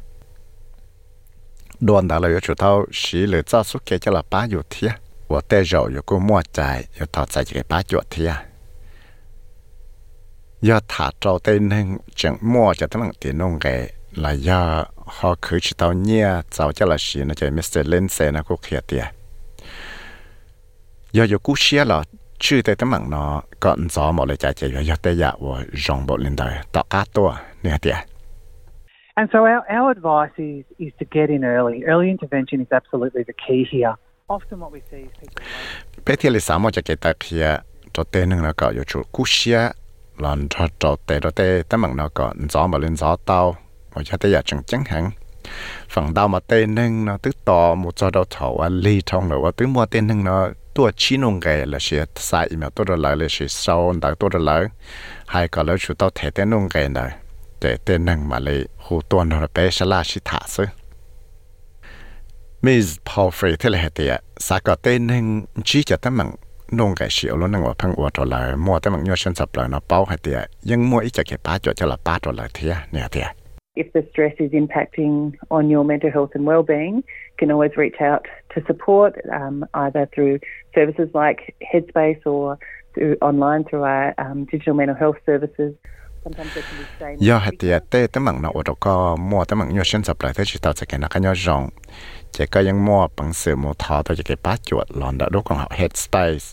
[1.79, 4.61] đoàn đã là yo chủ tàu xí lửa cho suốt kia cho là ba yo
[4.69, 4.91] thiệt
[5.27, 8.46] và tế rồi yo cũng mua trái yo tàu trái cái ba yo thiệt
[10.68, 11.86] ยาถาเจ้าเต้นหนึ่ง
[12.18, 13.66] จังมั่วจะตั้งตีนงไง
[14.24, 14.62] ลายา
[15.14, 19.04] เขาคือชิตาเนี่ยเจ้าจะละชีนะจะมิสเตอร์เลนเซนะกูเขียเตีย
[21.16, 21.98] ยาอยู่กูเชียละ
[22.44, 23.30] ชื่อแต่ตั้งเนาะ
[23.62, 27.28] ก่อนจอหมดเลยใจเจียยาแต่ยาว่าจงบลินได้ต่อกาตัว
[27.62, 27.98] เนี่ยเตีย
[29.18, 31.84] And so our, our advice is, is to get in early.
[31.84, 33.94] Early intervention is absolutely the key here.
[34.28, 35.36] Often what we see is people...
[36.02, 37.46] ไปที่ลิสามจะเกิดตะเคีย
[37.94, 39.60] ตัวเต้นหนึ่งแล้วก็อยู่ชุดกูเชีย
[40.17, 43.55] lần cho trò tệ đó tê tấm bằng nó có gió mà lên gió tao.
[43.95, 45.09] Mà cho tệ chẳng chẳng hẳn.
[45.89, 49.29] Phần đau mà tê nâng nó tức to một cho đâu thầu à ly trong
[49.29, 52.85] nữa tức mua tê nâng nó tua chi nông ghề là sẽ sai mà tôi
[52.85, 54.63] rồi lại là sẽ sâu đã tôi rồi lại.
[55.27, 57.11] Hai cái lời chủ tao thể tê nông ghề này
[57.59, 60.67] tê tê nâng mà lấy hồ tuần nó bé sẽ là sẽ thả xuống.
[62.61, 66.17] Miss Paul Free thế là hệ tiệt, sao có tên nâng chỉ cho tấm
[66.79, 73.27] นงไก่เฉียวล้วนังว่าพังอวดตัวเลยมัวแต่มังยอดฉันสับเลยนะเป้าให้เตียยังมัวอีจะเก็บป้าจดจะละป้าตัวเลยเทียเนี่ยเตีย
[73.83, 75.13] If the stress is impacting
[75.57, 76.95] on your mental health and well-being,
[77.31, 80.35] you can always reach out to support um, either through
[80.73, 81.39] services like
[81.71, 82.57] Headspace or
[82.93, 85.73] through online through our um, digital mental health services.
[87.27, 88.95] ยอดเตียเต้ตั้งมังนอวดก็
[89.29, 91.61] มัวตั้งมังยอฉันสับเลยเทียชิตาจะแก่นักยอดรอง
[92.35, 96.43] จะก็ยังมั่วปังเสือโมทอตัวจะเก็บป้าจวดหลอนดาลูกของเขาเฮดสเปซ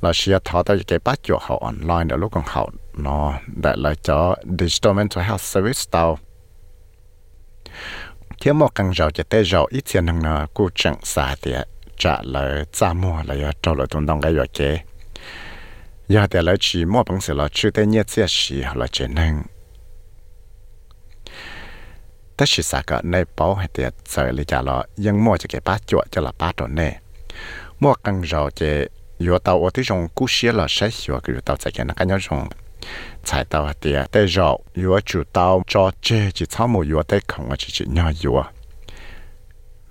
[0.00, 2.62] เราเชียร์ทอตัวจะเก็บป้าจวดเขาออนไลน์ดาลูกของเขา
[3.02, 3.28] เนาะ
[3.60, 4.18] แต่เราจะ
[4.58, 6.04] digital mental health service เตา
[8.38, 11.58] เที่ยวมอกังเราจะเตะเราอีเทียนทางนากูจังสาเตีย
[12.02, 14.60] จะเลยจ้ามัวเลยจะเลยตุนต้องไกยอเก
[16.14, 19.34] ยาแต่เราชีมั่วปังเสือเราชื่อเตเนี่ยเสียชีเราเจนึง
[22.89, 26.89] กในเป้าให้เตียเสยเลยจ้าละยังมั่วจะเก็บป้าจวดจะละป้าตัวแน่
[27.81, 28.61] มั่วกังรอเจ
[29.21, 32.39] อยู่เตาอที่จงกู้เสียละใช้หัวก็อยู่เตาใจกันนะกันยังจง
[33.25, 38.35] ใช้เตาเตียแต่รออยู่จุดเตาจอเจจิเช้าหมู่อยู่แต่ของว่าจิจิย่ออยู่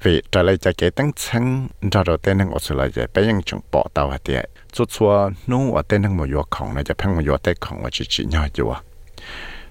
[0.03, 3.27] vì trở lại cho cái tăng chân cho đầu tiên năng ở chỗ lại bây
[3.27, 6.75] giờ chúng bỏ tàu hạt địa chút xua nu ở tên năng một yếu khổng
[6.75, 8.73] này cho phăng một yếu tây khổng và chỉ chỉ nhỏ yếu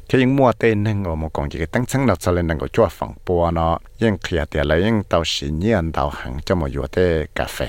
[0.08, 2.58] khi những mua tên nên ngồi một con chỉ tăng sáng nào sau lên năng
[2.58, 6.36] có chua phẳng bùa nó nhưng khi tiền lại nhưng tàu xí nhiên tàu hàng
[6.44, 7.66] cho một yếu tê cà phê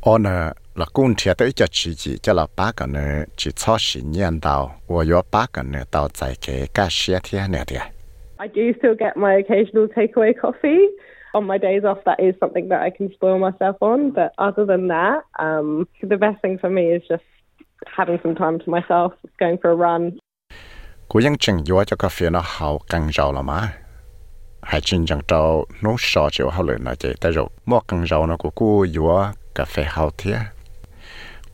[0.00, 0.22] ôn
[0.74, 4.00] là cũng thiệt tới cho chỉ chỉ cho là ba cái nữa chỉ cho xí
[4.02, 7.76] nhiên tàu và yếu ba cái nữa tàu tại cái cá xía thế này thì
[8.40, 10.88] I do still get my occasional takeaway coffee.
[11.34, 14.10] On my days off, that is something that I can spoil myself on.
[14.10, 17.22] But other than that, um, the best thing for me is just
[17.86, 20.10] having some time to myself, going for a run.
[21.08, 23.72] cú yang chừng yếu cho cà phê nó hào căng rau là má.
[24.62, 28.06] hay chính chẳng trâu nó sợ chịu hào lửa nó chạy tay rồi mua căng
[28.06, 29.08] rau nó của cú yếu
[29.54, 30.36] cà phê hào thế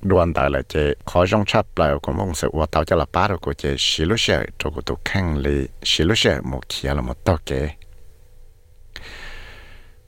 [0.02, 3.04] đoàn tại là chạy khó rong chắp lại của mong sự của tàu cho là
[3.12, 3.74] ba rồi của chạy.
[3.78, 5.66] Xí lúc xe cho của tụ khăn lì.
[5.82, 7.70] Xí lúc xe một kia là một tàu kế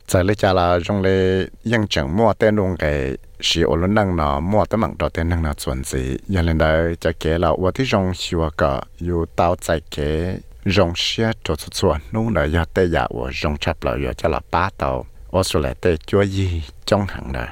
[0.08, 3.94] giờ lấy cha là trong lấy yang chẳng mua tên luôn cái xí ở luôn
[3.94, 7.12] năng nó mua tới mạng đó tên năng nó chuẩn gì giờ lên đây cho
[7.20, 10.38] kế là ở ที่ trong xíu cả yêu tàu chạy kế
[10.76, 14.12] trong xe cho chút chút nung là giờ tây giả ở trong chấp lại giờ
[14.12, 17.48] cho là ba tàu Australia tây chúa gì trong hàng này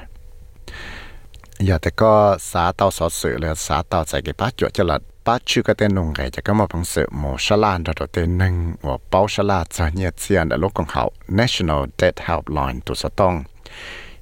[1.59, 4.83] giờ thì có xã tàu sở sự là xã tàu chạy cái bát chỗ cho
[4.83, 8.53] là ป้าชูก็เต้นลงไงจะก็มาพังเสือหมชลานระดับเต้นหนึ่ง
[8.85, 11.03] ว่าเป้าชลาจะเนียเซียนอลูกของเขา
[11.39, 13.33] National Debt Helpline ตัวสตอง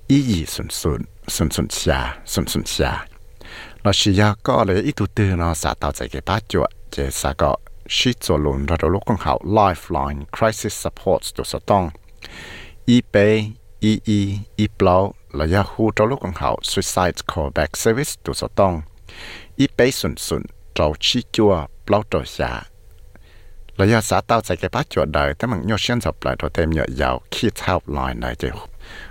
[0.10, 1.02] อีอีสุนสุน
[1.36, 2.00] สุนสุนชา
[2.34, 2.92] สุนสุนชา
[3.82, 7.52] เราชียาก็เลยอีตัวเตือนเนาะสาตาใจเก็บป้าจวดเจสาก็
[7.96, 11.84] ชิดโซลุนระดับโลกของเขา Lifeline Crisis Support ตัวสตอง
[12.90, 13.44] อีเปย์
[13.84, 14.20] อีอี
[14.60, 14.98] อีเปล่า
[15.36, 18.74] และยาฮูตัวโลกของเขา Suicide Callback Service ตัวสตอง
[19.60, 20.44] อีเปย์สุนสุน
[20.80, 22.62] trâu chi chua bao trâu xả
[23.78, 26.36] là do xã tao sẽ cái bắt chuột đời tới mình nhau xuyên dọc lại
[26.40, 28.50] rồi thêm nhựa giàu khi thao lại này thì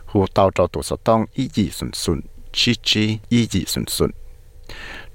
[0.06, 2.20] hồ tao cho tụ sở tông, ý gì xuân xuân
[2.52, 4.10] chi chi, ý gì xuân xuân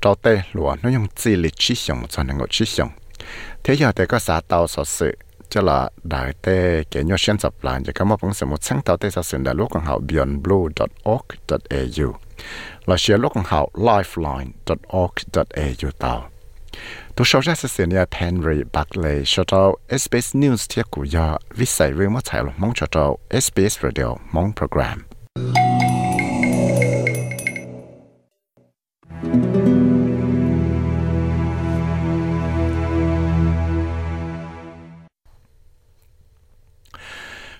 [0.01, 2.89] cho tê lùa nó dùng chi lì chi xong một cho nên ngồi chi xong
[3.63, 5.17] thế giờ thì có xã tao sở sự,
[5.49, 8.63] cho là đại tê cái nhau xuyên dọc lại cho các một phong sự một
[8.63, 12.13] sáng tao tê sở sự đại lúc còn học beyondblue.org.au
[12.85, 16.29] là sẽ lúc còn học lifeline.org.au tao.
[17.16, 21.68] tôi sau ra sẽ nhà Henry Buckley cho cho SBS News thiết của giờ viết
[21.68, 25.04] sai riêng mất chạy mong cho cho SBS Radio mong program.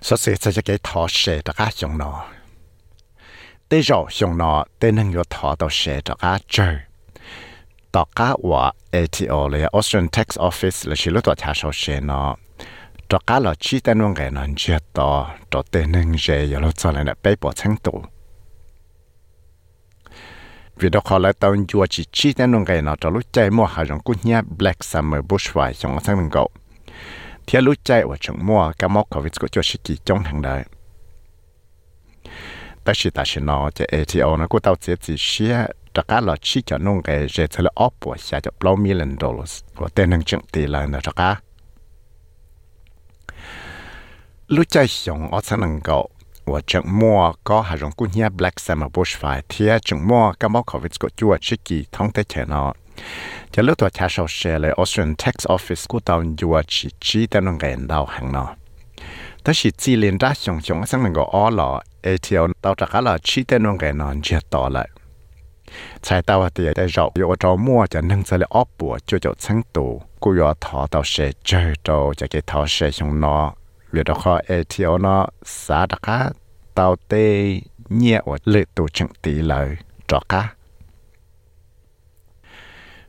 [0.01, 2.25] Sau sẽ sẽ cái thọ sẽ cho các dùng nó.
[3.69, 6.77] Tế rõ dùng nó tên năng có thọ đầu sẽ cho các chơi.
[6.77, 6.92] ตอก
[8.19, 8.63] ก้าว่า
[8.95, 12.23] ATO เลย Austrian Tax Office เลยชิลุตัวชาโชเชนอ
[13.11, 15.09] ตอกก้าเราชี้แต่นวงไงนอนเจียต่อ
[15.53, 17.99] ตัวเตนึงเจยเราจะเลยนะไปปวดทั้งตัว
[20.79, 26.45] วิดีโอคอลเลยตอนยัวจีชี้แต่นวงไงนอจะรู้ใจมั่วหาจงกุญแจ Black Summer Bushfire จงทั้งนึงก็
[27.45, 30.49] เที่ยวรู้ใจว่าจงมั่วกับมอกโควิดก็จะชิกิจงทางใด
[32.83, 35.57] แต่ชิตาชินอจะ ATO นะกูเต้าเสียจีเชีย
[35.96, 41.36] จากการหลอดชี้จะนุ่งแกเจทเลออปวดเสียจะปลอมิลันดอลสว่าเต้นหนึ่งจังตีเลยนะจากการ
[44.56, 45.98] รู้ใจสองออสนังเก่า
[46.52, 52.64] ว่าจังมัวก็หาจงกุญแจ Black Summer Bushfire เทียจังมัวก็มอคอวิสก็จั่วชิกีท้องเตเชนอ
[53.54, 58.46] จะเลือกตัวชาชาวเชลเลย Austrian Tax Office กูตอนจัวชิจีแต่นงเงินดาวหังนอ
[59.42, 61.70] แต่ชิจีเลียนได้สองสองออสนังเก่าอ๋อหล่อ
[62.04, 64.88] เอเทียวตาวจากการหลอดชี้แต่นงเงินนอนเจียต่อเลย
[66.04, 69.86] ใช้ตาวเตียได้จบอยู่จอมัวจะนึ่งจะเลออบปัวจู่จะชั้งตู
[70.22, 73.38] กูยอทอตาวเชเจอโตจะเกทอเชชงนอ
[73.92, 75.18] เวียดคอเอเทียวนอ
[75.64, 76.20] สาดกะ
[76.78, 77.14] ตาวเต
[77.98, 79.68] เงี่ยอดเลือตัวชังตีเลย
[80.10, 80.44] จอกะ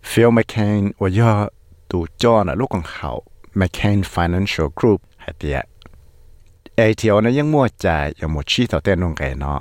[0.08, 1.32] ฟิลแมคเคนว่าย่อ
[1.90, 3.10] ตูจอนะลูกของเขา
[3.60, 5.58] McCain Financial Group ใหเตีย
[6.76, 7.86] เอเทียวนะยังมั่วใจ
[8.20, 9.60] ยังหมดชี้ต่อเต้นลงไกเนาะ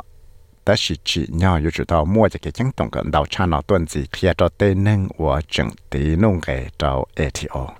[0.63, 7.73] 但是只要有知道莫一个京东个老差老段子，贴着对能我整的弄个到 ATO，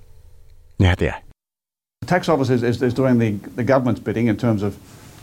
[0.76, 1.12] 你好的。
[2.06, 4.74] Tax office is, is is doing the the government's bidding in terms of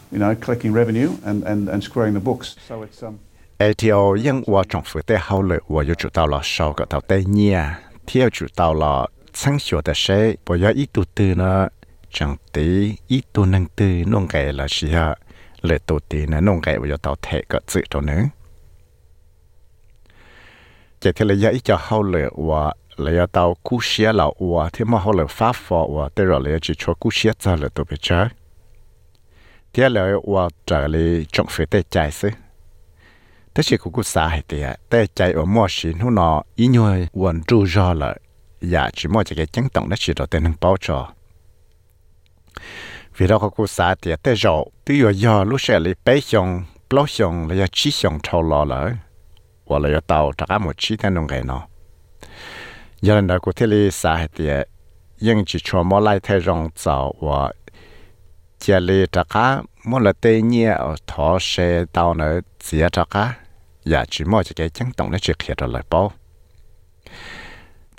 [0.10, 2.56] you know collecting revenue and and and squaring the books.
[2.68, 3.20] So it's um.
[3.60, 11.70] ATO 因我政府的好了，我又知道了少个到对你啊，贴知道了成熟的些，不要一度对呢，
[12.10, 12.60] 整的
[13.06, 15.16] 一度能对弄个了是啊。
[15.62, 18.24] lệ tổ tí nè nông gậy vào tàu thể có sự cho nữa
[21.00, 24.86] chỉ thế là dạy cho hậu lệ và là tàu cú xía là và thế
[24.86, 27.70] mà hậu lệ pháp phò và thế rồi là chỉ cho cú xía ra là
[27.70, 28.28] tổ bị chơi
[29.74, 32.30] thế là và trở lại trong phía tây trái xứ.
[33.54, 37.08] Thế chỉ cũng xa hết thì tây trái ở mua xin hôm nọ ý nhồi
[37.14, 38.16] quần tru do là
[38.62, 41.14] dạ, chỉ mua chỉ cái trắng tổng đó chỉ đầu tên hàng bao cho
[43.22, 46.20] vì đó có cụ xã thì tới rồi tuy giờ giờ lúc sẽ lấy bé
[46.20, 48.92] xong bao xong là giờ chỉ xong thâu lò lỡ
[49.66, 51.68] và là giờ tàu trả một chi tên nông cái nó
[53.02, 54.50] giờ lần đầu cụ thế li xã thì
[55.20, 57.54] nhưng chỉ cho mua lại thay rong tàu và
[58.60, 63.04] chỉ li trả cá mua là tê nhẹ ở thọ xe tàu nữa chỉ trả
[63.04, 63.34] cá
[63.86, 66.12] và chỉ mua chỉ cái chân tổng nó chỉ khiết rồi lại bao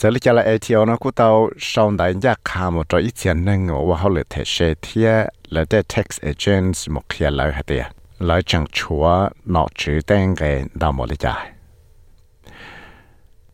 [0.03, 7.87] 这里讲了 ATO 呢，古到上大家看么着以前呢，我好了提些贴，了的 tax agents 么些来下的，
[8.19, 9.05] 来整出
[9.45, 11.39] 脑子等个那么的家，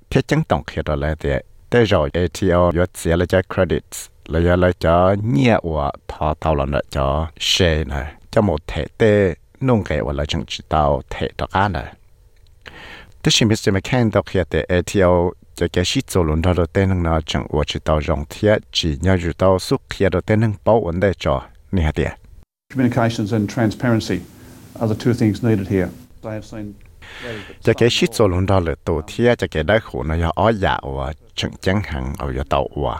[0.08, 11.84] 贴正当些的来的，但是 ATO 要写了加 credits，了要来加业务，他到了那加 share 呢，就么提的弄个我来整知道提到干呢，
[13.20, 13.70] 但是 Mr.
[13.70, 15.34] McCain 到些的 ATO。
[15.57, 21.35] จะแกชิโซลุนเราเต้นนะจังว่าจิตเอารองเทียจีเนี่ยจิตเอาสุขเขียเราเต้นเป้าวันได้จอ
[21.75, 22.11] นี่ฮะเดีย
[22.71, 24.19] communications and transparency
[24.79, 25.89] are the two things needed here.
[26.23, 26.67] They have seen
[27.65, 31.07] จะแกชิโซลุนเราเลยตัวเทียจะแกได้หูนะยาอ้อยาว่า
[31.39, 32.95] จังจังหังเอาอย่าเต่าว่า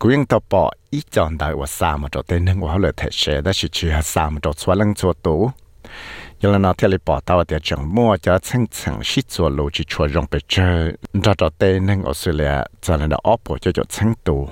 [0.00, 5.42] กูยังต่อปออีจอนได้ว่าสามตัวเต้นว่าเลยเทเชได้ชิชิฮะสามตัวสวลังตัวตัว
[6.41, 9.69] giờ là nó theo lịch bỏ tao để chẳng mua cho chân chân sĩ 做路
[9.73, 13.71] chỉ cho rong bị chơi ra cho tây nên Australia cho nên là oppo cho
[13.71, 14.49] cho chân tu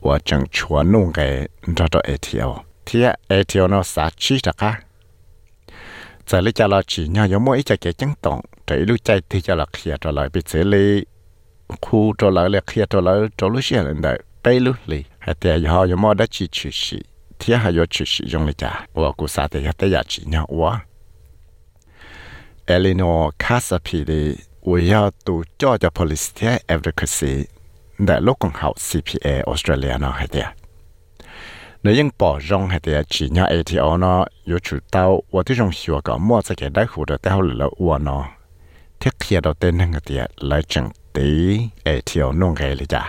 [0.00, 4.80] và chẳng chua nung cái ra cho ATO thì ATO nó xả chi ra cả
[6.26, 9.20] giờ lấy cho là chỉ nhau giống mỗi cái cái chân tổng để lúc chạy
[9.28, 11.04] thì cho là kia cho lại bị xử lý
[11.80, 15.04] khu cho lỡ là kia cho lỡ cho lúc xưa là đợi bay lúc lì
[15.18, 17.02] hay thì họ có mua đã chỉ chỉ sĩ
[17.38, 20.02] thì họ có chỉ sĩ dùng lịch trả và cũng sao thì họ tới giờ
[20.08, 20.80] chỉ nhau quá
[22.74, 24.24] Eleanor Casapili
[24.70, 27.34] วิยาตูจอจะ policy advocacy
[28.04, 30.46] แต่ลูกของเขา CPA ออสเตรเลียเนาะเฮีย
[31.84, 38.22] นยังปอรองเฮียจีเนาะ ATO เนาะอยู่ชุดเต้าว่าที่จงหัวก็มั่วจะเกิดได้หูเดแต่เขาเหลืออ้วนเนาะ
[38.98, 41.28] เทคเคียดเต้นนั่งเฮียหลายจังตี
[41.86, 43.02] ATO นุ่งไงเลยจ้ะ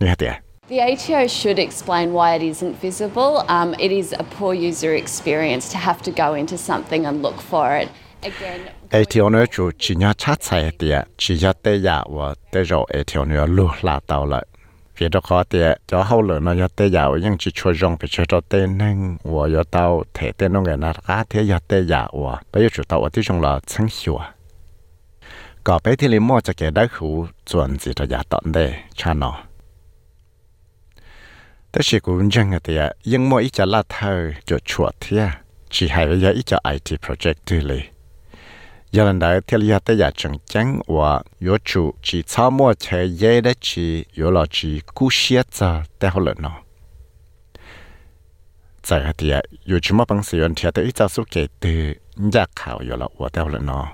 [0.00, 0.34] นี่เฮีย
[0.72, 3.32] The ATO should explain why it isn't visible.
[3.56, 7.38] Um, it is a poor user experience to have to go into something and look
[7.52, 7.88] for it.
[8.24, 8.60] Again,
[8.94, 12.62] ai thiếu nữa chủ chỉ nhớ chát xài tiệt chỉ nhớ tê dạ và tê
[12.62, 14.46] rồi ai thiếu nữa lu là tàu lại
[14.94, 17.74] phía đó khó tiệt cho hậu lửa nó nhớ tê dạ và nhưng chỉ chui
[17.74, 21.24] rong phải chơi cho tê nâng và nhớ tàu thể tê nông người nào cá
[21.30, 24.32] thế nhớ tê dạ và bây giờ chú tàu ở trong là chẳng hiểu à
[25.64, 28.74] có bé thì lấy mua cho kẻ đã hữu chuẩn gì cho giả tận đây
[28.94, 29.42] cha nó
[31.72, 35.28] tất sự cũng chẳng ngờ tiệt nhưng mỗi ít cho là thơ cho chuột thiệt
[35.70, 37.80] chỉ hay bây giờ ít cho IT project tư lý
[38.94, 40.10] giờ lần đấy theo lý tới giờ
[40.46, 45.08] chẳng và yếu chủ chỉ sau mua chế dễ đấy chỉ yếu là chỉ cú
[45.52, 46.50] ra để họ nó
[48.88, 49.16] tại hạt
[49.64, 52.96] yếu chúng mà bằng sự yên thiệt tới giáo sư kể từ nhà khảo yếu
[52.96, 53.86] là và để họ lợi nó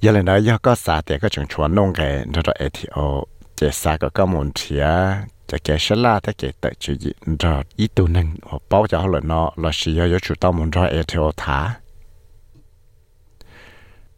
[0.00, 3.22] giờ lần đấy giờ có sa để có chẳng chuẩn nông cái nó là etio
[3.56, 4.86] chế sa có có muốn thiệt
[5.50, 11.58] จะแกชลาถ้าเกตจุยินรออีตัวหนึ่งว่าเป้าจะเขาเลยเนาะเราชี้ยอดจุดต้องมันรอเอเทโอท้า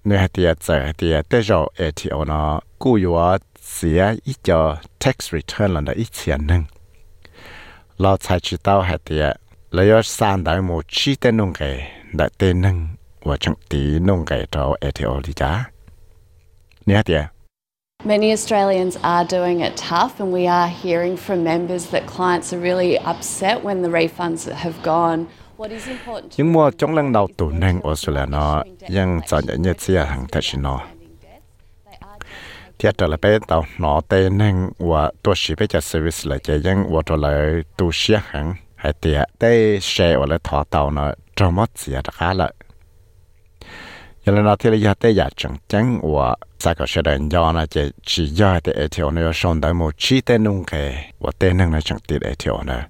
[0.05, 3.16] nơi hạt tiệt giờ hạt tiệt tới rồi ATO nó cú yếu
[3.61, 6.64] xía ít cho tax return là đã ít tiền nâng
[7.98, 9.36] lo sai chỉ tao hạt tiệt
[9.70, 12.88] lấy ở san đại một chi tên nông cái đã tên nâng
[13.22, 15.64] và chẳng tí nông cái cho ATO đi giá
[16.86, 17.24] nơi hạt tiệt
[18.05, 22.59] Many Australians are doing it tough, and we are hearing from members that clients are
[22.59, 25.26] really upset when the refunds have gone
[25.62, 28.64] What is important to nhưng mà trong lần đầu tụ năng Australia nó
[28.97, 30.82] ยังจะnhận nhận chia hàng thật sự nó
[32.80, 36.38] thiết trở lại bé tàu nó tên năng và tôi chỉ biết cho service là
[36.38, 40.64] chỉ ยัง và trở lại tu xia hàng hay tiệt đây share và lại thọ
[40.70, 42.51] tàu nó trong mất gì đó khá là
[44.26, 47.66] giờ nó thì là tới giờ chẳng chẳng và sao có sẽ đến do nó
[47.66, 51.58] chỉ chỉ do thì ATO nó xong tới một chi tên nông cái và tên
[51.58, 52.84] năng nó chẳng tiệt ATO nữa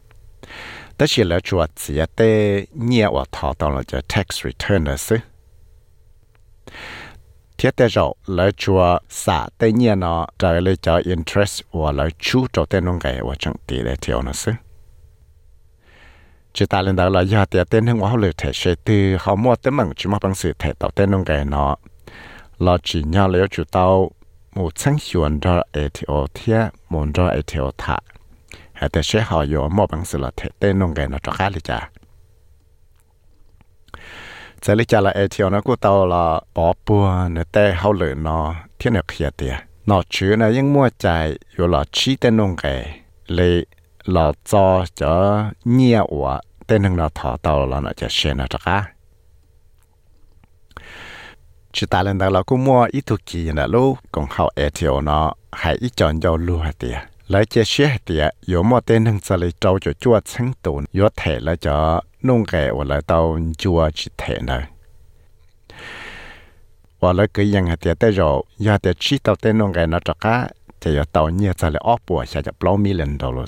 [1.01, 5.22] 但是了主要只要得年我淘到了叫 tax return 的是，
[7.57, 10.28] 贴得着了主要啥得年呢？
[10.38, 14.57] 这里叫 interest 我来出着得弄个我整地来条呢是。
[16.53, 19.55] chỉ ta lên đó là giờ tiệt tên hưng hóa lựa thể sẽ từ họ mua
[19.55, 21.76] tới mừng chỉ mà bằng sự thể tạo tên nông cái nó
[22.57, 24.11] là chỉ nhau lấy chủ tàu
[24.55, 27.97] một chân chuẩn cho ATO thiệt muốn cho ATO thả
[28.83, 30.30] hay ta sẽ họ yo bằng sự là
[30.61, 31.91] thế nông cái nó cho khá lý cha
[34.62, 37.93] giờ lý cha là ai chiều nó cũng tao là bỏ bùa nữa tê hậu
[37.93, 39.55] lửa nó thiên được khía tiền
[39.87, 43.64] nó chứ nó nhưng mua chạy yo là chi tên nông cái lệ
[44.05, 48.47] là cho cho nhiều quá tên hưng nó thọ tao là nó cho xe nó
[48.51, 48.85] cho khá
[51.72, 55.01] chỉ lên đó là cũng mua ít thuộc kỳ là lúc còn họ ai chiều
[55.01, 56.99] nó hay ít chọn giao lưu hạt tiền
[57.29, 64.66] 来这些的有么得能这里找着做成都有台了叫弄个我来到做去台呢。
[66.99, 73.47] 我来个样个的得着，要得知道得弄个那这个，就要到你这里阿婆下就包米人到了。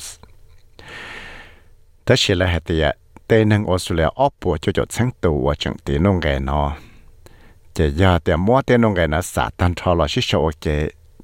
[2.04, 2.96] 但是嘞，的
[3.26, 6.76] 得能我说了阿婆就叫成都我整的弄个呢，
[7.74, 10.92] 就要得么得弄个那撒旦超了是说个。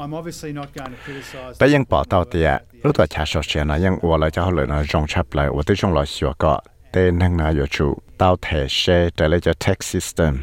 [0.00, 1.54] I'm obviously not going to criticize.
[1.58, 2.50] แต่ยังปอเตาเตีย
[2.84, 6.54] รู้ตัวชาโซเชียนะยังว่าเราจะเขาเลยนะจงชับเลยว่าที่จงเราชัวก็
[6.92, 7.86] เต้นทั้งนาอยู่ชู
[8.18, 8.82] เตาเทเช
[9.14, 10.34] แต่เลยจะ tax system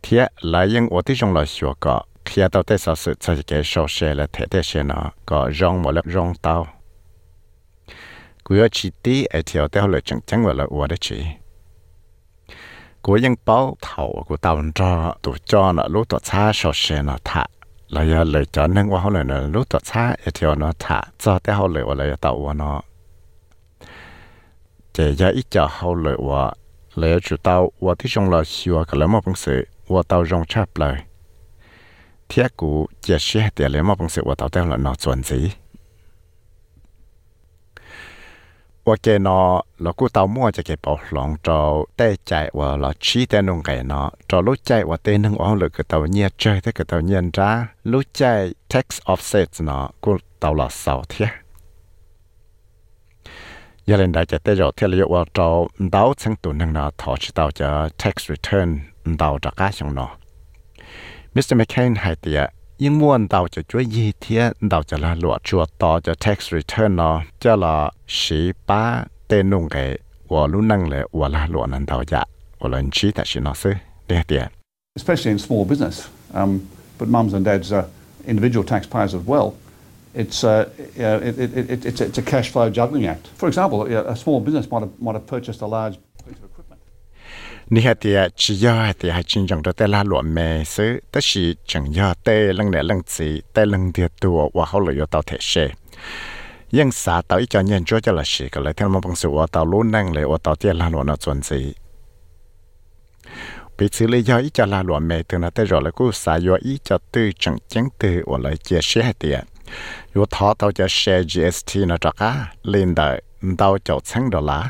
[0.00, 4.98] เทียแล้วยังว่าที่จงเราชัวก็เคลียเตาเตสสุดจะเกี่ยวโซเชียและเทเตเชนะ
[5.28, 6.56] ก็จงหมดแล้วจงเตา
[8.44, 11.41] กูอยากชิตีไอเที่ยวเตาเลยจังจังว่าเราว่าได้ชี
[13.03, 17.17] của dân báo thầu của tàu cho tụ cho nó lúc tụ xa xe nó
[17.23, 17.45] thả
[17.87, 21.55] là giờ cho nên qua hồi này lúc tụ xa thì nó thả cho tới
[21.55, 22.81] hồi lời là tàu nó.
[24.93, 26.53] Chỉ giờ ít cho hồi lời qua
[26.95, 29.67] lời tàu qua thì trong là xua cả lấy một bằng sự
[30.07, 30.95] tàu rong chắp lời.
[32.29, 35.51] Thiết cụ chỉ xe để lấy một bằng sự tàu theo là nó chuẩn gì
[38.84, 43.26] 我给nó là cú tàu mua cho cái bảo lòng cho tê chạy và là chỉ
[43.26, 46.28] tê nông cái nó cho lúc chạy và tê nông ông lực cái tàu nhia
[46.38, 51.02] chơi thế cái tàu nhiên ra lúc chạy tax offset nó cú tàu là sáu
[51.08, 51.26] thế
[53.86, 57.30] giờ lên đại chạy tê rồi thế làว่าcho đào chẳng tụ năng nó thọ chỉ
[57.34, 58.78] tàu cho tax return
[59.18, 60.08] đào cho cá xong nó
[61.34, 61.54] Mr.
[61.54, 72.25] McCain hay tiệt ยิ่งม้วนดาวจะช่วยยี่เทียดาวจะละหลวดชัวต่อจะ tax return เนาะจะละสีป้าเต 英文到就做一天到就来落做到就 tax return 呢，叫了十八的弄给我路弄了我来落能到家，
[72.57, 74.51] 我能吃的是那些点点。
[74.95, 76.61] Especially in small business, um,
[76.97, 77.85] but mums and dads are
[78.25, 79.53] individual taxpayers as well.
[80.15, 80.67] It's a,
[80.99, 83.27] uh, it, it, it, it's, it's a cash flow juggling act.
[83.35, 85.97] For example, a small business might have, might have purchased a large
[87.69, 90.99] ni hạt thì chỉ do thì hai chính trong đó tê la luận mê sư
[91.11, 94.81] tất chỉ chẳng do tê lăng nè lăng chỉ tê lăng thiệt tùa và hậu
[94.81, 95.69] lợi tàu thể xe
[96.71, 99.15] nhưng xã tàu ít cho nhân cho cho là sĩ cái lại theo một bằng
[99.15, 101.73] sự ở tàu luôn năng lệ ở tàu tiền la luận nó chuẩn gì
[103.77, 106.11] bị xử lý do ít cho la luận mê từ nó tê rồi là cũng
[106.11, 109.39] xã do ít cho tư chẳng chẳng tư ở lại chia sẻ tiền
[110.15, 113.21] yo thọ tàu cho share GST nó cho cả lên đời
[113.57, 114.69] tàu cho sáng đô la.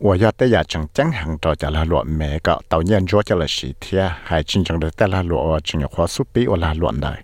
[0.00, 7.22] 我要得呀，正正行着就来落每个到年做就来十天，还真正的得来落，真有花树比我来落来。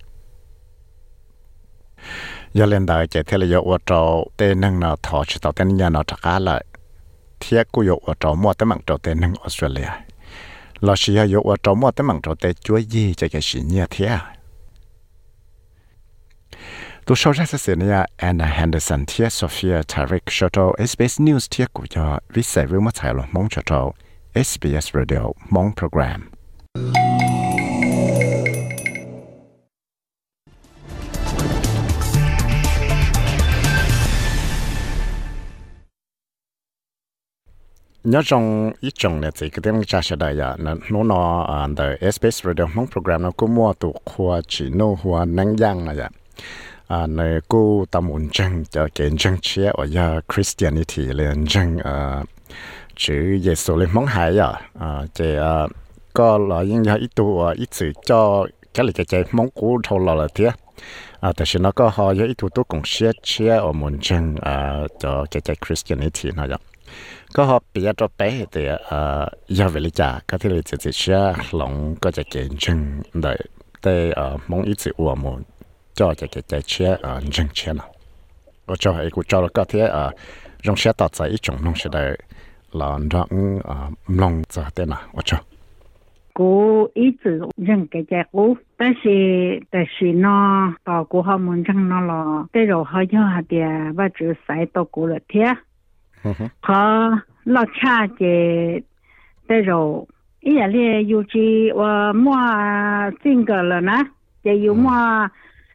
[2.52, 6.62] 要连到这天了要我找得能那淘去到等年那这个了，
[7.38, 9.90] 天古有我找么得忙找得能 Australia，
[10.80, 14.20] 老师要有我找么得忙找得做意这个是年天。
[17.06, 23.72] ตัวชาวราชเสียเนี่ยแอนนาแฮนเดอร์สันเทียโซเฟียทาริกชอตเอสบีเอสนิวส์เทียกุยอวิสัยวิมาถ่ายลมองชอต
[24.34, 25.22] เอสบีเอสเรดิโอ
[25.54, 26.20] มองโปรแกรม
[38.04, 41.68] nhớ trong ít trong này thì cái tiếng cha sẽ đại à nó nó nó à
[41.76, 45.84] the SBS radio mong program nó cũng mua tụ khoa chỉ nô hoa năng giang
[45.84, 46.10] này à
[46.86, 51.78] à nơi cô tâm ổn chân cho cái chân chia ở nhà Christianity lên chân
[51.78, 52.22] à
[52.96, 55.66] chữ Giêsu lên mong hại à à chỉ à
[56.12, 59.50] có là những nhà ít tu à ít sự cho cái này cái cái mong
[59.54, 60.52] cũ thâu lò là thế à
[61.36, 66.46] แต่ฉันก็họ ít tu tu cũng chia chia ở muốn chân à cho cái cái Christianity nó
[66.46, 66.58] vậy
[67.34, 70.62] có họ bây giờ cho bé thì à giờ về lý trả cái thứ này
[70.64, 73.36] chỉ chỉ chia lòng có cái cái chân để
[73.84, 75.42] để à mong ít sự của muốn
[75.97, 77.87] cho cái cái cho chia ở rừng chia nào
[78.65, 80.11] ở cho ấy cũng cho là có thể ở
[80.63, 82.17] rừng chia tạo ra ít trong rừng chia đấy
[82.71, 85.37] là rừng ở lòng cho thế nào ở cho
[86.33, 87.41] cô ý chữ
[87.91, 89.09] cái chè cũ ta sĩ
[89.71, 90.71] ta sĩ nó
[91.21, 94.85] họ muốn rừng nó là cái rồi họ cho hạt địa và chữ sai tàu
[94.85, 95.53] của là thế
[96.59, 97.09] họ
[97.45, 100.05] lo cha cái rồi
[100.39, 101.71] ý là liệu chỉ
[102.15, 102.37] mua
[103.23, 104.03] sinh cờ là nè
[104.43, 105.27] chỉ mua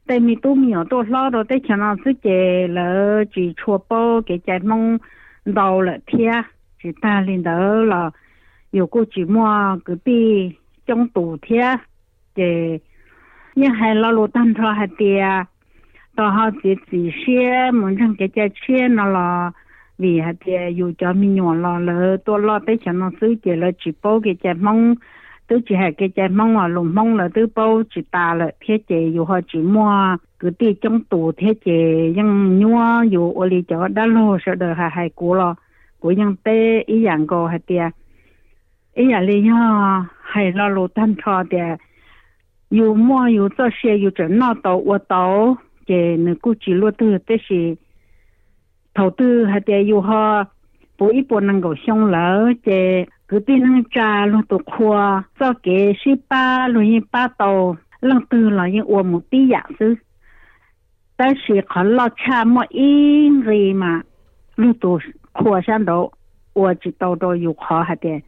[0.06, 3.24] 有摸 tại mi tu mi ở tôi lo rồi tại cho nó sẽ chế là
[3.34, 4.98] chỉ chua bao cái trái mong
[5.44, 6.32] đầu là thia
[6.82, 8.10] chỉ ta lên đó là
[8.72, 10.50] nhiều cô chỉ mua cái bi
[10.86, 11.76] trong tủ thia
[12.34, 12.78] chế
[13.54, 15.24] nhưng hay là lô tan cho hai tia
[16.14, 19.50] đó họ chỉ chỉ xe muốn rằng cái trái xe nó là
[19.98, 23.26] vì hai tia yêu cho mi nhỏ là là tôi lo tại cho nó sẽ
[23.44, 24.94] chế là chỉ bao cái trái mong
[25.52, 28.50] tôi chỉ hay cái chạy mong là lùng mong là tôi bao chỉ ta là
[28.60, 33.32] thế chế dù họ chỉ mua cứ đi trong tù thế chế nhưng nhua dù
[33.32, 35.54] ở lì cho đã lô sợ đời hay hay cũ lo
[36.00, 37.90] của những tê ý dạng cô hay tia
[38.94, 41.76] ý dạng lì ha hay lo lô tan cho tia
[42.70, 46.72] dù mua dù cho xe dù trở nọ tàu ở tàu chế nữ cú chỉ
[46.72, 47.74] lô tư tê xì
[48.94, 50.44] thầu tư hay tia dù họ
[50.98, 54.92] bố ý bố năng cầu xong lỡ chế 隔壁人家路多苦，
[55.38, 59.96] 早给十把轮一八刀，让多老爷我们的养子。
[61.16, 64.02] 但是看老钱没一日嘛，
[64.54, 65.00] 路多
[65.32, 66.12] 苦上到，
[66.52, 68.22] 我知道都有好还的，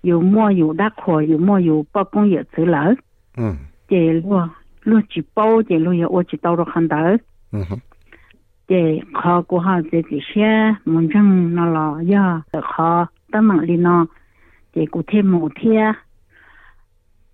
[0.00, 2.96] 有没有那块，有没有包工也走了。
[3.36, 4.40] 嗯，对路
[4.82, 6.98] 路几包的路也我知道了很多。
[7.52, 7.80] 嗯哼。
[8.66, 14.08] 对，考过好在这些，门诊那了呀，好到哪里呢？
[14.74, 15.92] chỉ thêm mù thia.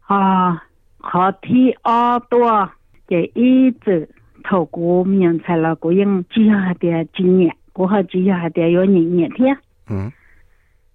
[0.06, 0.56] À
[1.02, 2.66] khó thi o tua.
[3.08, 4.04] Chỉ ý chữ
[4.44, 7.50] thầu cụ miệng phải là cụ yên chỉ hạ địa chỉ nhẹ.
[7.72, 9.54] Cụ hạ chỉ hạ địa yếu nhẹ nhẹ thia.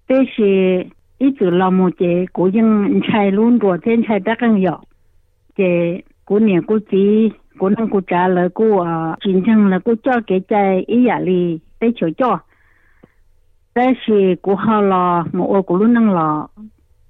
[0.09, 0.45] Thế thì
[1.17, 4.79] ý chữ là một chỉ cụ yên luôn rồi trên chạy đắc ăn dọ.
[5.55, 5.63] Chỉ
[6.25, 9.93] cụ nhẹ cụ chỉ cụ năng cụ trả lời cụ ờ, chính chẳng là cụ
[10.03, 12.39] cho cái chạy ý giả lì tới chỗ cho.
[13.73, 16.49] 但是过好了，我我过了能了，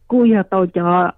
[0.07, 1.15] 过要到家，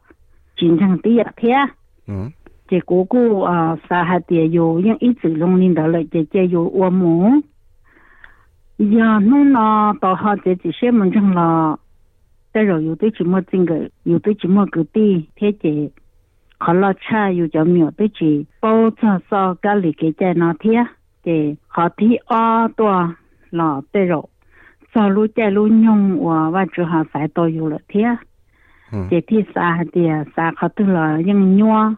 [0.58, 1.72] 经常第二天。
[2.08, 2.32] 嗯。
[2.68, 7.44] 这哥哥啊，上海的有人一直农林的了，姐姐有我母。
[8.78, 11.80] 呀，弄了到好在这些门上了，
[12.54, 15.92] 但是有的寂寞整个，有的寂寞个的太姐，
[16.58, 20.88] 好了吃又叫苗的去，包菜烧咖喱给在那天，
[21.22, 23.16] 给好天啊多，
[23.50, 24.31] 那带肉。
[24.96, 28.04] sau lúc chạy lúc nhung và và chú họ phải tôi yêu lợi thế
[29.10, 30.02] chỉ thì xa thì
[30.36, 31.94] xa khó tôi là nhưng nhua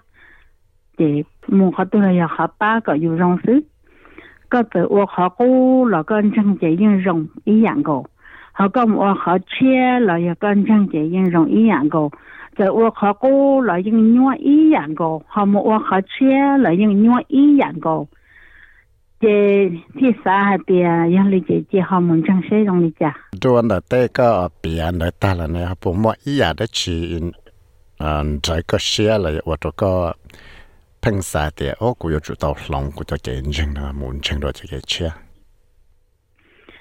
[0.97, 3.61] chỉ muốn khó tôi là khó ba có yêu rong sức
[4.49, 8.05] có phải ô khó cũ là con chân chỉ nhưng rong ý dạng cổ
[8.51, 12.11] họ có ô khó chia là con chân chỉ nhưng rong ý dạng cổ
[12.57, 16.57] rồi ô khó cũ là nhưng nhua ý dạng cổ họ mua ô khó chia
[16.59, 18.07] là nhưng nhua ý dạng cổ
[19.23, 19.29] 在
[19.97, 23.09] 第三还别要理解和好门诊谁容易解？
[23.39, 27.21] 做那这个别那大人呢，不莫一样的去，
[27.99, 30.13] 嗯，这个写了我这个
[30.99, 35.09] 平时的，我估计就到龙骨就进城了，门诊了个去切。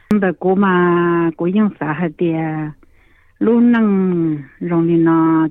[0.08, 2.34] 不过嘛，过用啥还别，
[3.38, 5.48] 鲁能容易呢？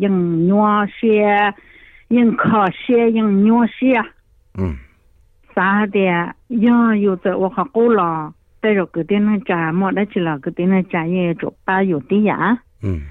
[0.00, 1.54] 用药学，
[2.08, 4.02] 用科学，用药学。
[4.56, 4.74] 嗯。
[5.55, 5.99] 啥的，
[6.47, 12.59] 要有的我好过了，但是个点那家没得去了，个点那家也做把有的呀。
[12.81, 13.01] 嗯。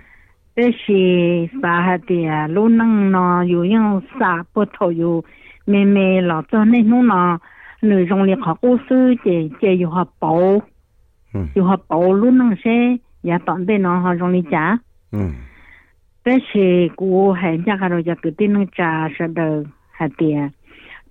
[0.55, 5.25] 但是啥的，路能呢，有用啥不头有，
[5.65, 7.41] 妹妹老早那种呢，
[7.81, 10.61] 内容里好故事这这有好包。
[11.55, 14.81] 有好保路能些，也当地呢好容易加。
[15.13, 15.35] 嗯。
[16.25, 20.51] 但是古还家个罗家个地能加是的还的，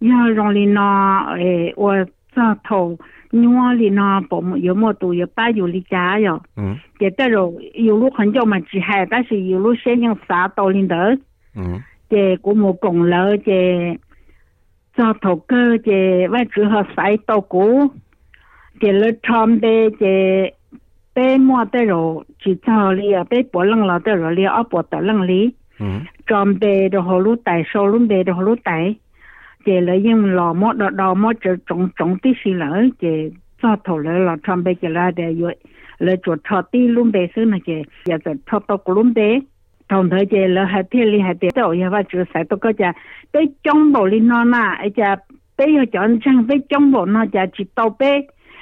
[0.00, 2.04] 要让你那诶，我
[2.34, 2.98] 做头
[3.30, 11.18] 鸟里那保姆有么都有把有的家呀，嗯，这带着有路很叫嘛几海，但是有路先用啥道理的，
[11.54, 13.98] 嗯，这我们公楼这
[14.94, 17.90] 做头个这外主和晒到过，
[18.80, 20.54] 这了穿的这。
[21.14, 25.54] 被摸得着，就找里啊，被波冷了得着里，啊波得冷里。
[26.26, 28.94] tròn bề đồ hồ lú tài sâu luôn bề đồ hồ lú tài
[29.67, 33.07] chị là yên lò mốt đó đó mốt chỉ trồng trồng tí xí lỡ chị
[33.61, 35.55] cho thổ lỡ lò trong bây giờ là để rồi
[35.97, 37.73] lỡ chuột thọ tí luôn bé xứ này chị
[38.05, 39.39] giờ giờ thọ to luôn bé
[39.89, 42.59] đồng thời chị là hạt thiên li hạt tiền tàu nhà và chữ sải tôi
[42.59, 42.93] có chả
[43.31, 43.45] tới
[43.93, 45.15] bộ li non à ấy chả
[45.57, 48.21] tới họ chọn sang tới trong bộ nó chả chỉ tàu bé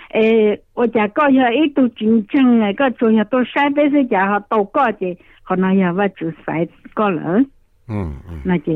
[0.09, 3.69] ê ở chả có giờ ít tu chính chân này có chỗ nhà tôi sai
[3.69, 5.07] bé xứ chả họ tàu có chị
[5.43, 7.41] họ nói nhà và chữ sải có lỡ.
[7.87, 8.31] Ừ, ừ.
[8.31, 8.73] 嗯，那就。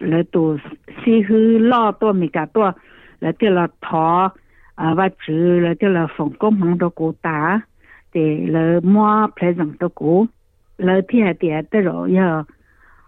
[0.00, 0.58] 来都
[1.04, 2.74] 西去老多米加多，
[3.18, 4.32] 来对了桃
[4.74, 7.62] 啊，我煮来对了凤公忙到古打，
[8.12, 10.28] 对了摸 present 到古，
[10.76, 12.46] 来天点的肉要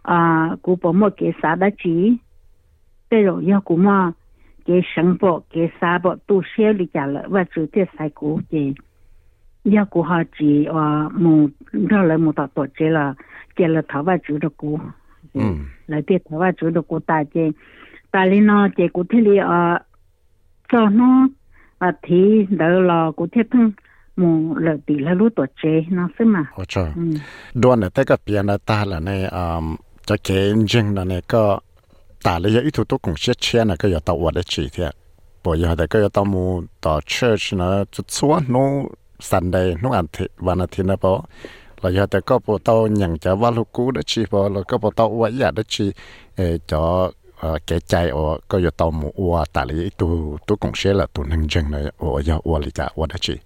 [0.03, 2.18] 啊，古不么给啥的鸡，
[3.11, 4.14] 的肉要古么
[4.64, 8.74] 给生活给啥不都少里家了，我煮的晒古给。
[9.64, 11.51] 要古好鸡哇，木
[11.90, 13.14] 到了木到多只了，
[13.55, 14.80] 给了头发煮的古。
[15.34, 17.53] 嗯，来别台湾做的过大街，
[18.11, 19.81] 大里呢，这古天里啊，
[20.69, 21.03] 早呢
[21.77, 23.73] 啊提到了古天通。
[24.15, 26.45] mu là tỷ là lúa tổ chế nó xí mà.
[26.55, 26.91] Ồ trời.
[27.53, 29.75] Đoàn này tới cái biển là ta là này um
[30.05, 31.59] cho cái riêng là này có
[32.23, 34.91] ta là cái thủ tục cũng sẽ chia là cái giờ tàu vật chỉ thế.
[35.43, 38.84] Bởi giờ thì cái giờ tàu mu tàu church nó chút xuống nó
[39.19, 41.25] Sunday nó ăn thịt và thì nó bảo
[41.84, 44.61] là giờ thì có bộ tàu nhận cho vào lúc cũ đó chỉ bộ là
[44.67, 45.91] có bộ tàu uống giả đó chỉ
[46.67, 50.71] cho ờ, cái chạy ở có giờ tàu mua uống tại lý tu tu cũng
[50.75, 53.38] sẽ là tu nâng chân này ở giờ uống lý cả uống đó chỉ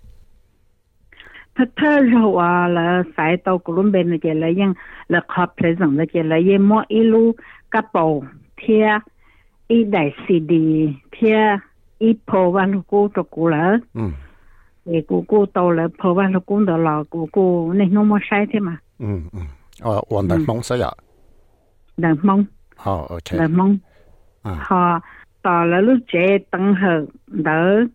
[1.56, 3.62] thật thơ rồi à là phải tàu
[3.92, 4.74] bên này chỉ là những
[5.08, 7.32] là hợp thế rằng là chỉ là những mỗi lu
[7.72, 8.24] cá bộ
[8.58, 9.00] thea
[9.68, 10.52] ít đại cd,
[11.12, 11.58] thea thia
[12.00, 13.78] ít vào văn cũ tôi cũ là.
[13.94, 14.02] Ừ
[14.88, 16.34] thì cô cô tàu là phở văn
[16.78, 18.20] là cô cô nên nó mới
[18.54, 18.78] thế mà.
[19.00, 19.40] Ừ ừ.
[19.82, 20.96] Ờ còn đang mong sao vậy
[22.24, 22.46] mong
[22.86, 23.40] ok.
[23.40, 23.78] Đang mong
[24.44, 25.00] họ
[25.42, 27.86] tàu là lúc trẻ tăng hợp đỡ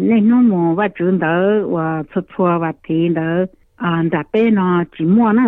[0.00, 3.46] nên nó mò và chuyện đỡ và xuất thua và thì đỡ.
[3.76, 5.42] À đã bé nó chỉ mua nữa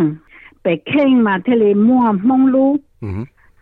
[0.65, 2.77] bé khen mà thế là mua mong lu.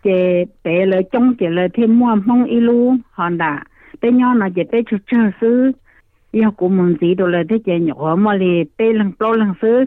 [0.03, 3.63] Chế bé là trong chế là thêm mua mong ilu hòn đã
[4.01, 5.71] bé nhau nó chế bé chút chơi xứ
[6.31, 6.69] y học của
[7.01, 9.85] gì đồ là thế chị nhỏ mà lì bê lăng bao lăng sư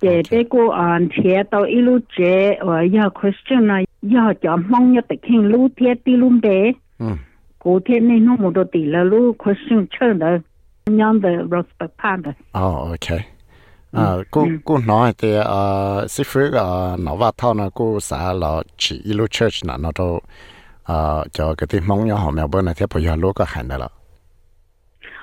[0.00, 3.84] chị bê cô ờ, ăn thiệt tao ít lúc chị ở y học Christian này
[4.00, 7.06] y học cho mong nhất tình hình lúc thiệt đi lúc bé ừ.
[7.58, 8.00] cô thế
[8.38, 10.28] một đồ tỷ là lúc Christian chơi đó
[10.86, 12.30] nhóm the respect pan đó
[12.60, 13.24] oh okay
[13.92, 13.98] ừ.
[14.04, 14.48] à cô ừ.
[14.64, 19.00] cô nói thì ờ sư phụ ờ nó vào thao nó cô xã là chỉ
[19.04, 20.20] ít lúc church là nó đâu
[20.82, 23.44] ờ cho cái tiếng mong nhau họ mèo bên này thế bây giờ lúc có
[23.48, 23.88] hẳn đó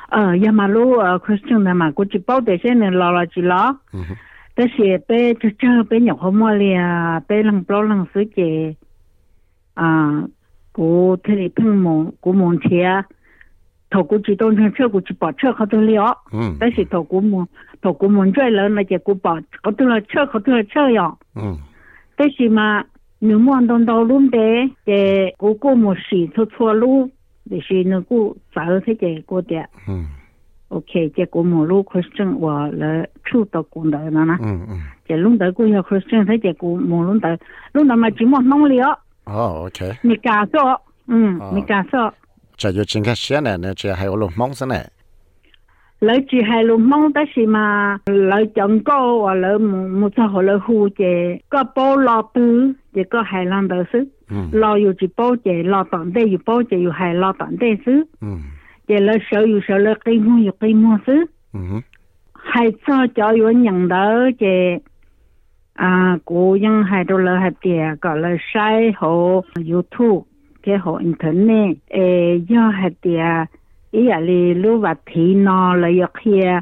[0.09, 1.91] 呃，夜马路啊，可整的嘛？
[1.91, 3.75] 估计包袋先能捞了几捞，
[4.55, 8.75] 但是别就讲被人好么了啊，别浪不浪费时间
[9.75, 10.27] 啊，
[10.71, 13.05] 过他的碰门过门前，
[13.91, 16.17] 头估计动天车过去把车开走了，
[16.59, 17.47] 但是头过门，
[17.81, 20.81] 头过门拽了那家过把，搞到了车搞到了车
[21.35, 21.55] 嗯，
[22.15, 22.83] 但是嘛，
[23.19, 27.11] 你望到到路边的过过门是一条错路。
[27.49, 28.15] 历史那个
[28.53, 29.55] 早才结过的。
[29.87, 30.07] 嗯。
[30.69, 34.37] OK，结果马路开始整我了，出到工头了呢。
[34.39, 34.81] 嗯嗯。
[35.07, 37.27] 这弄到工要开始整，他结果马路到
[37.73, 38.99] 弄到嘛，寂寞弄了。
[39.25, 39.97] 哦，OK。
[40.03, 40.79] 你干啥？
[41.07, 42.13] 嗯，你干啥？
[42.55, 44.75] 这就今天现在呢，这还有弄忙着呢。
[45.99, 52.39] 老子还路忙的是嘛，老讲过我老母母做好了护姐，个包老布，
[52.93, 54.07] 一个海南的是，
[54.53, 58.39] 老有只包姐，老当代有包姐，有海南当代是，嗯，
[58.87, 61.83] 了少有少了，黑木有黑木是，嗯，
[62.31, 64.81] 海早教育人的姐，
[65.73, 70.23] 啊，古人海多了还点，搞了晒后 YouTube，
[70.61, 71.77] 给好 Internet，
[72.47, 73.49] 要还点。
[73.91, 76.59] ia li lưu và thì nó là yêu kia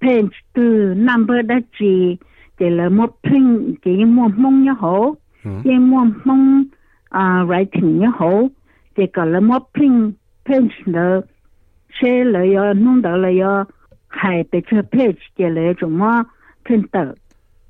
[0.00, 0.62] pen tu
[0.94, 2.16] number đã chỉ
[2.58, 5.14] chỉ là một pin chỉ một mong nhớ hổ.
[5.44, 5.50] Ừ.
[5.64, 6.64] Chỉ một mong
[7.08, 8.48] à writing nhớ hổ.
[8.96, 10.12] Chỉ có là một pin
[10.46, 11.20] pen là
[12.02, 13.64] sẽ là yêu nung đó là yêu
[14.08, 16.22] hay bị chơi page chỉ là chúng mà
[16.68, 17.04] pin tờ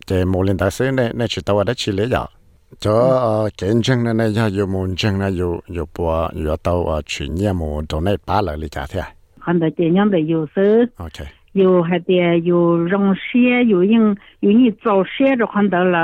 [0.03, 2.28] 这莫林大山呢，那是到我的去了呀。
[2.80, 8.99] 这啊，见证的呢，要有梦境呢，有有播，要到啊去年末到那八勒里家听。
[9.39, 10.61] 很多电样的有色
[10.97, 15.99] ，OK，有还得有融雪，有用有你走雪的很多楼，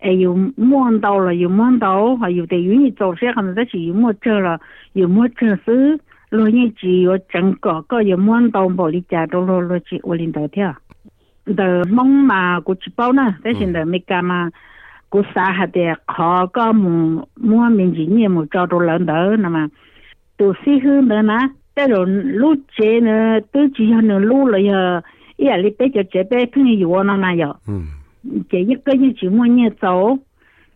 [0.00, 4.60] 哎，有梦到了，有梦到，还有的有你走雪，可能在去有没境了，
[4.92, 5.98] 有梦境是。
[6.30, 9.78] lo như chỉ có chẳng có có giờ muốn đâu bỏ đi trả đâu lo lo
[9.90, 10.72] chỉ ổn định đầu theo
[11.46, 14.48] giờ mong mà của chị bao nè thế hiện tại mấy cái mà
[15.08, 19.06] của xã hạt thì kho có một mua mình chỉ nhiều một cho đồ lớn
[19.06, 19.66] đỡ nè mà
[20.36, 21.38] tổ sĩ hơn nữa nè
[21.76, 25.00] thế rồi lúc chế nữa tôi chỉ hơn nữa lúc rồi giờ
[25.36, 27.54] ý là bé cho chế bé cứ như vậy nó này rồi
[28.50, 30.18] chế nhất cái như chỉ mua nhiều cháu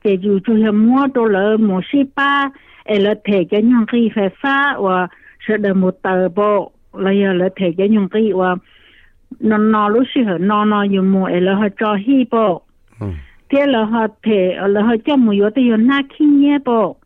[0.05, 2.51] chế dù cho mua đồ lớn một số ba
[2.85, 5.09] ở là thể cho nhau khi phải phá và
[5.49, 6.73] sẽ đời một tờ bộ.
[6.93, 8.57] Là giờ là thể cho những cái và
[9.41, 12.63] nó nó lúc xưa họ nó nó dùng mùa là họ cho hi bộ.
[13.01, 13.07] Ừ.
[13.49, 16.97] Thế là họ thể là họ cho mùa yếu thì họ na khi nhé bộ.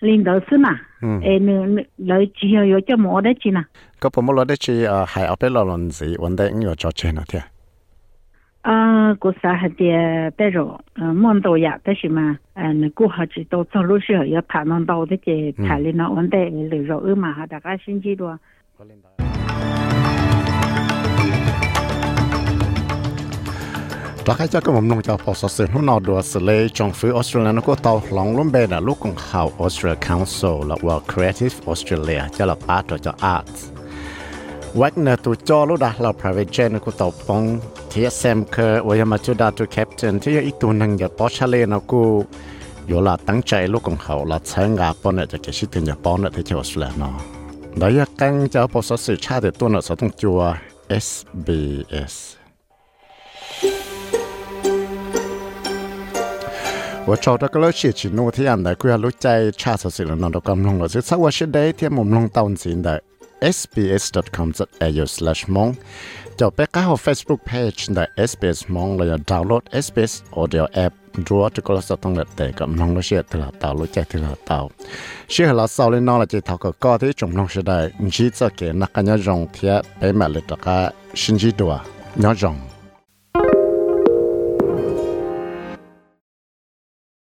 [0.00, 0.80] Linh đầu sư mà
[1.22, 3.62] ê nữ lời chỉ hiểu cho mùa đấy chỉ nào
[4.00, 6.74] có phần mùa đấy chỉ ờ, hải ở bên lò lần vấn đề cũng có
[6.74, 7.40] cho chuyện nào thế
[8.61, 18.39] 啊，个啥还得带着，嗯，忙到呀，但是嘛，嗯，那过好知道走路时候要谈论到的这谈论了，我得留着二嘛，哈，大家星期多。
[24.25, 33.59] แล้วใครจะก็ผมลงจะพอสสื่อหุ่นนอดัวสเลยจงฟื้อออสเตรเลียนก็ต่อหลงล้มเบนลูกของเขา Australia Council และว่า Creative Australia จะละป้าตัวจะ Arts
[34.79, 37.43] วักเนตัวจอลูดาเรา private jet ก็ต่อปอง
[37.91, 42.01] ที่เซมเคอร์วยมาจุดาตัว captain ที่อีกตัวหนึ่งจะปอชาเลนกู
[42.87, 47.13] อยู่ละตั้งใจลูกของเขาละใช้งานปอนเนี่ยจะเกิดชิดถึงจะปอนเนี่ยที่ออสเตรเลียเนาะ
[47.77, 50.39] แล้วยังกังจะพอสสื่อชาติตัวเนี่ยสต้องจัว
[51.03, 52.15] SBS
[57.07, 63.01] 我找到个老些去弄天的，佢系老仔查实时了，嗱到咁弄了，就差我是第一天冇弄到钱的
[66.40, 67.98] จาไปเข้า Facebook Page ใน
[68.30, 70.92] SBS มองเลยดาวน์โหลด SBS Audio App
[71.28, 74.58] รัวจะก็จะต้องเล็กแต่กับน้องเราเชื่อถือเต่ารู้ใจถือเต่า
[75.30, 77.78] เชื่อเราเศร้าเลยน้องเราจะทักก็ที่จงน้องเชื่ได้
[78.14, 80.78] จีจะเกนักกันยองเทียไปมาเลยตะกา
[81.20, 81.72] ชินจีตัว
[82.22, 82.69] ย้องจง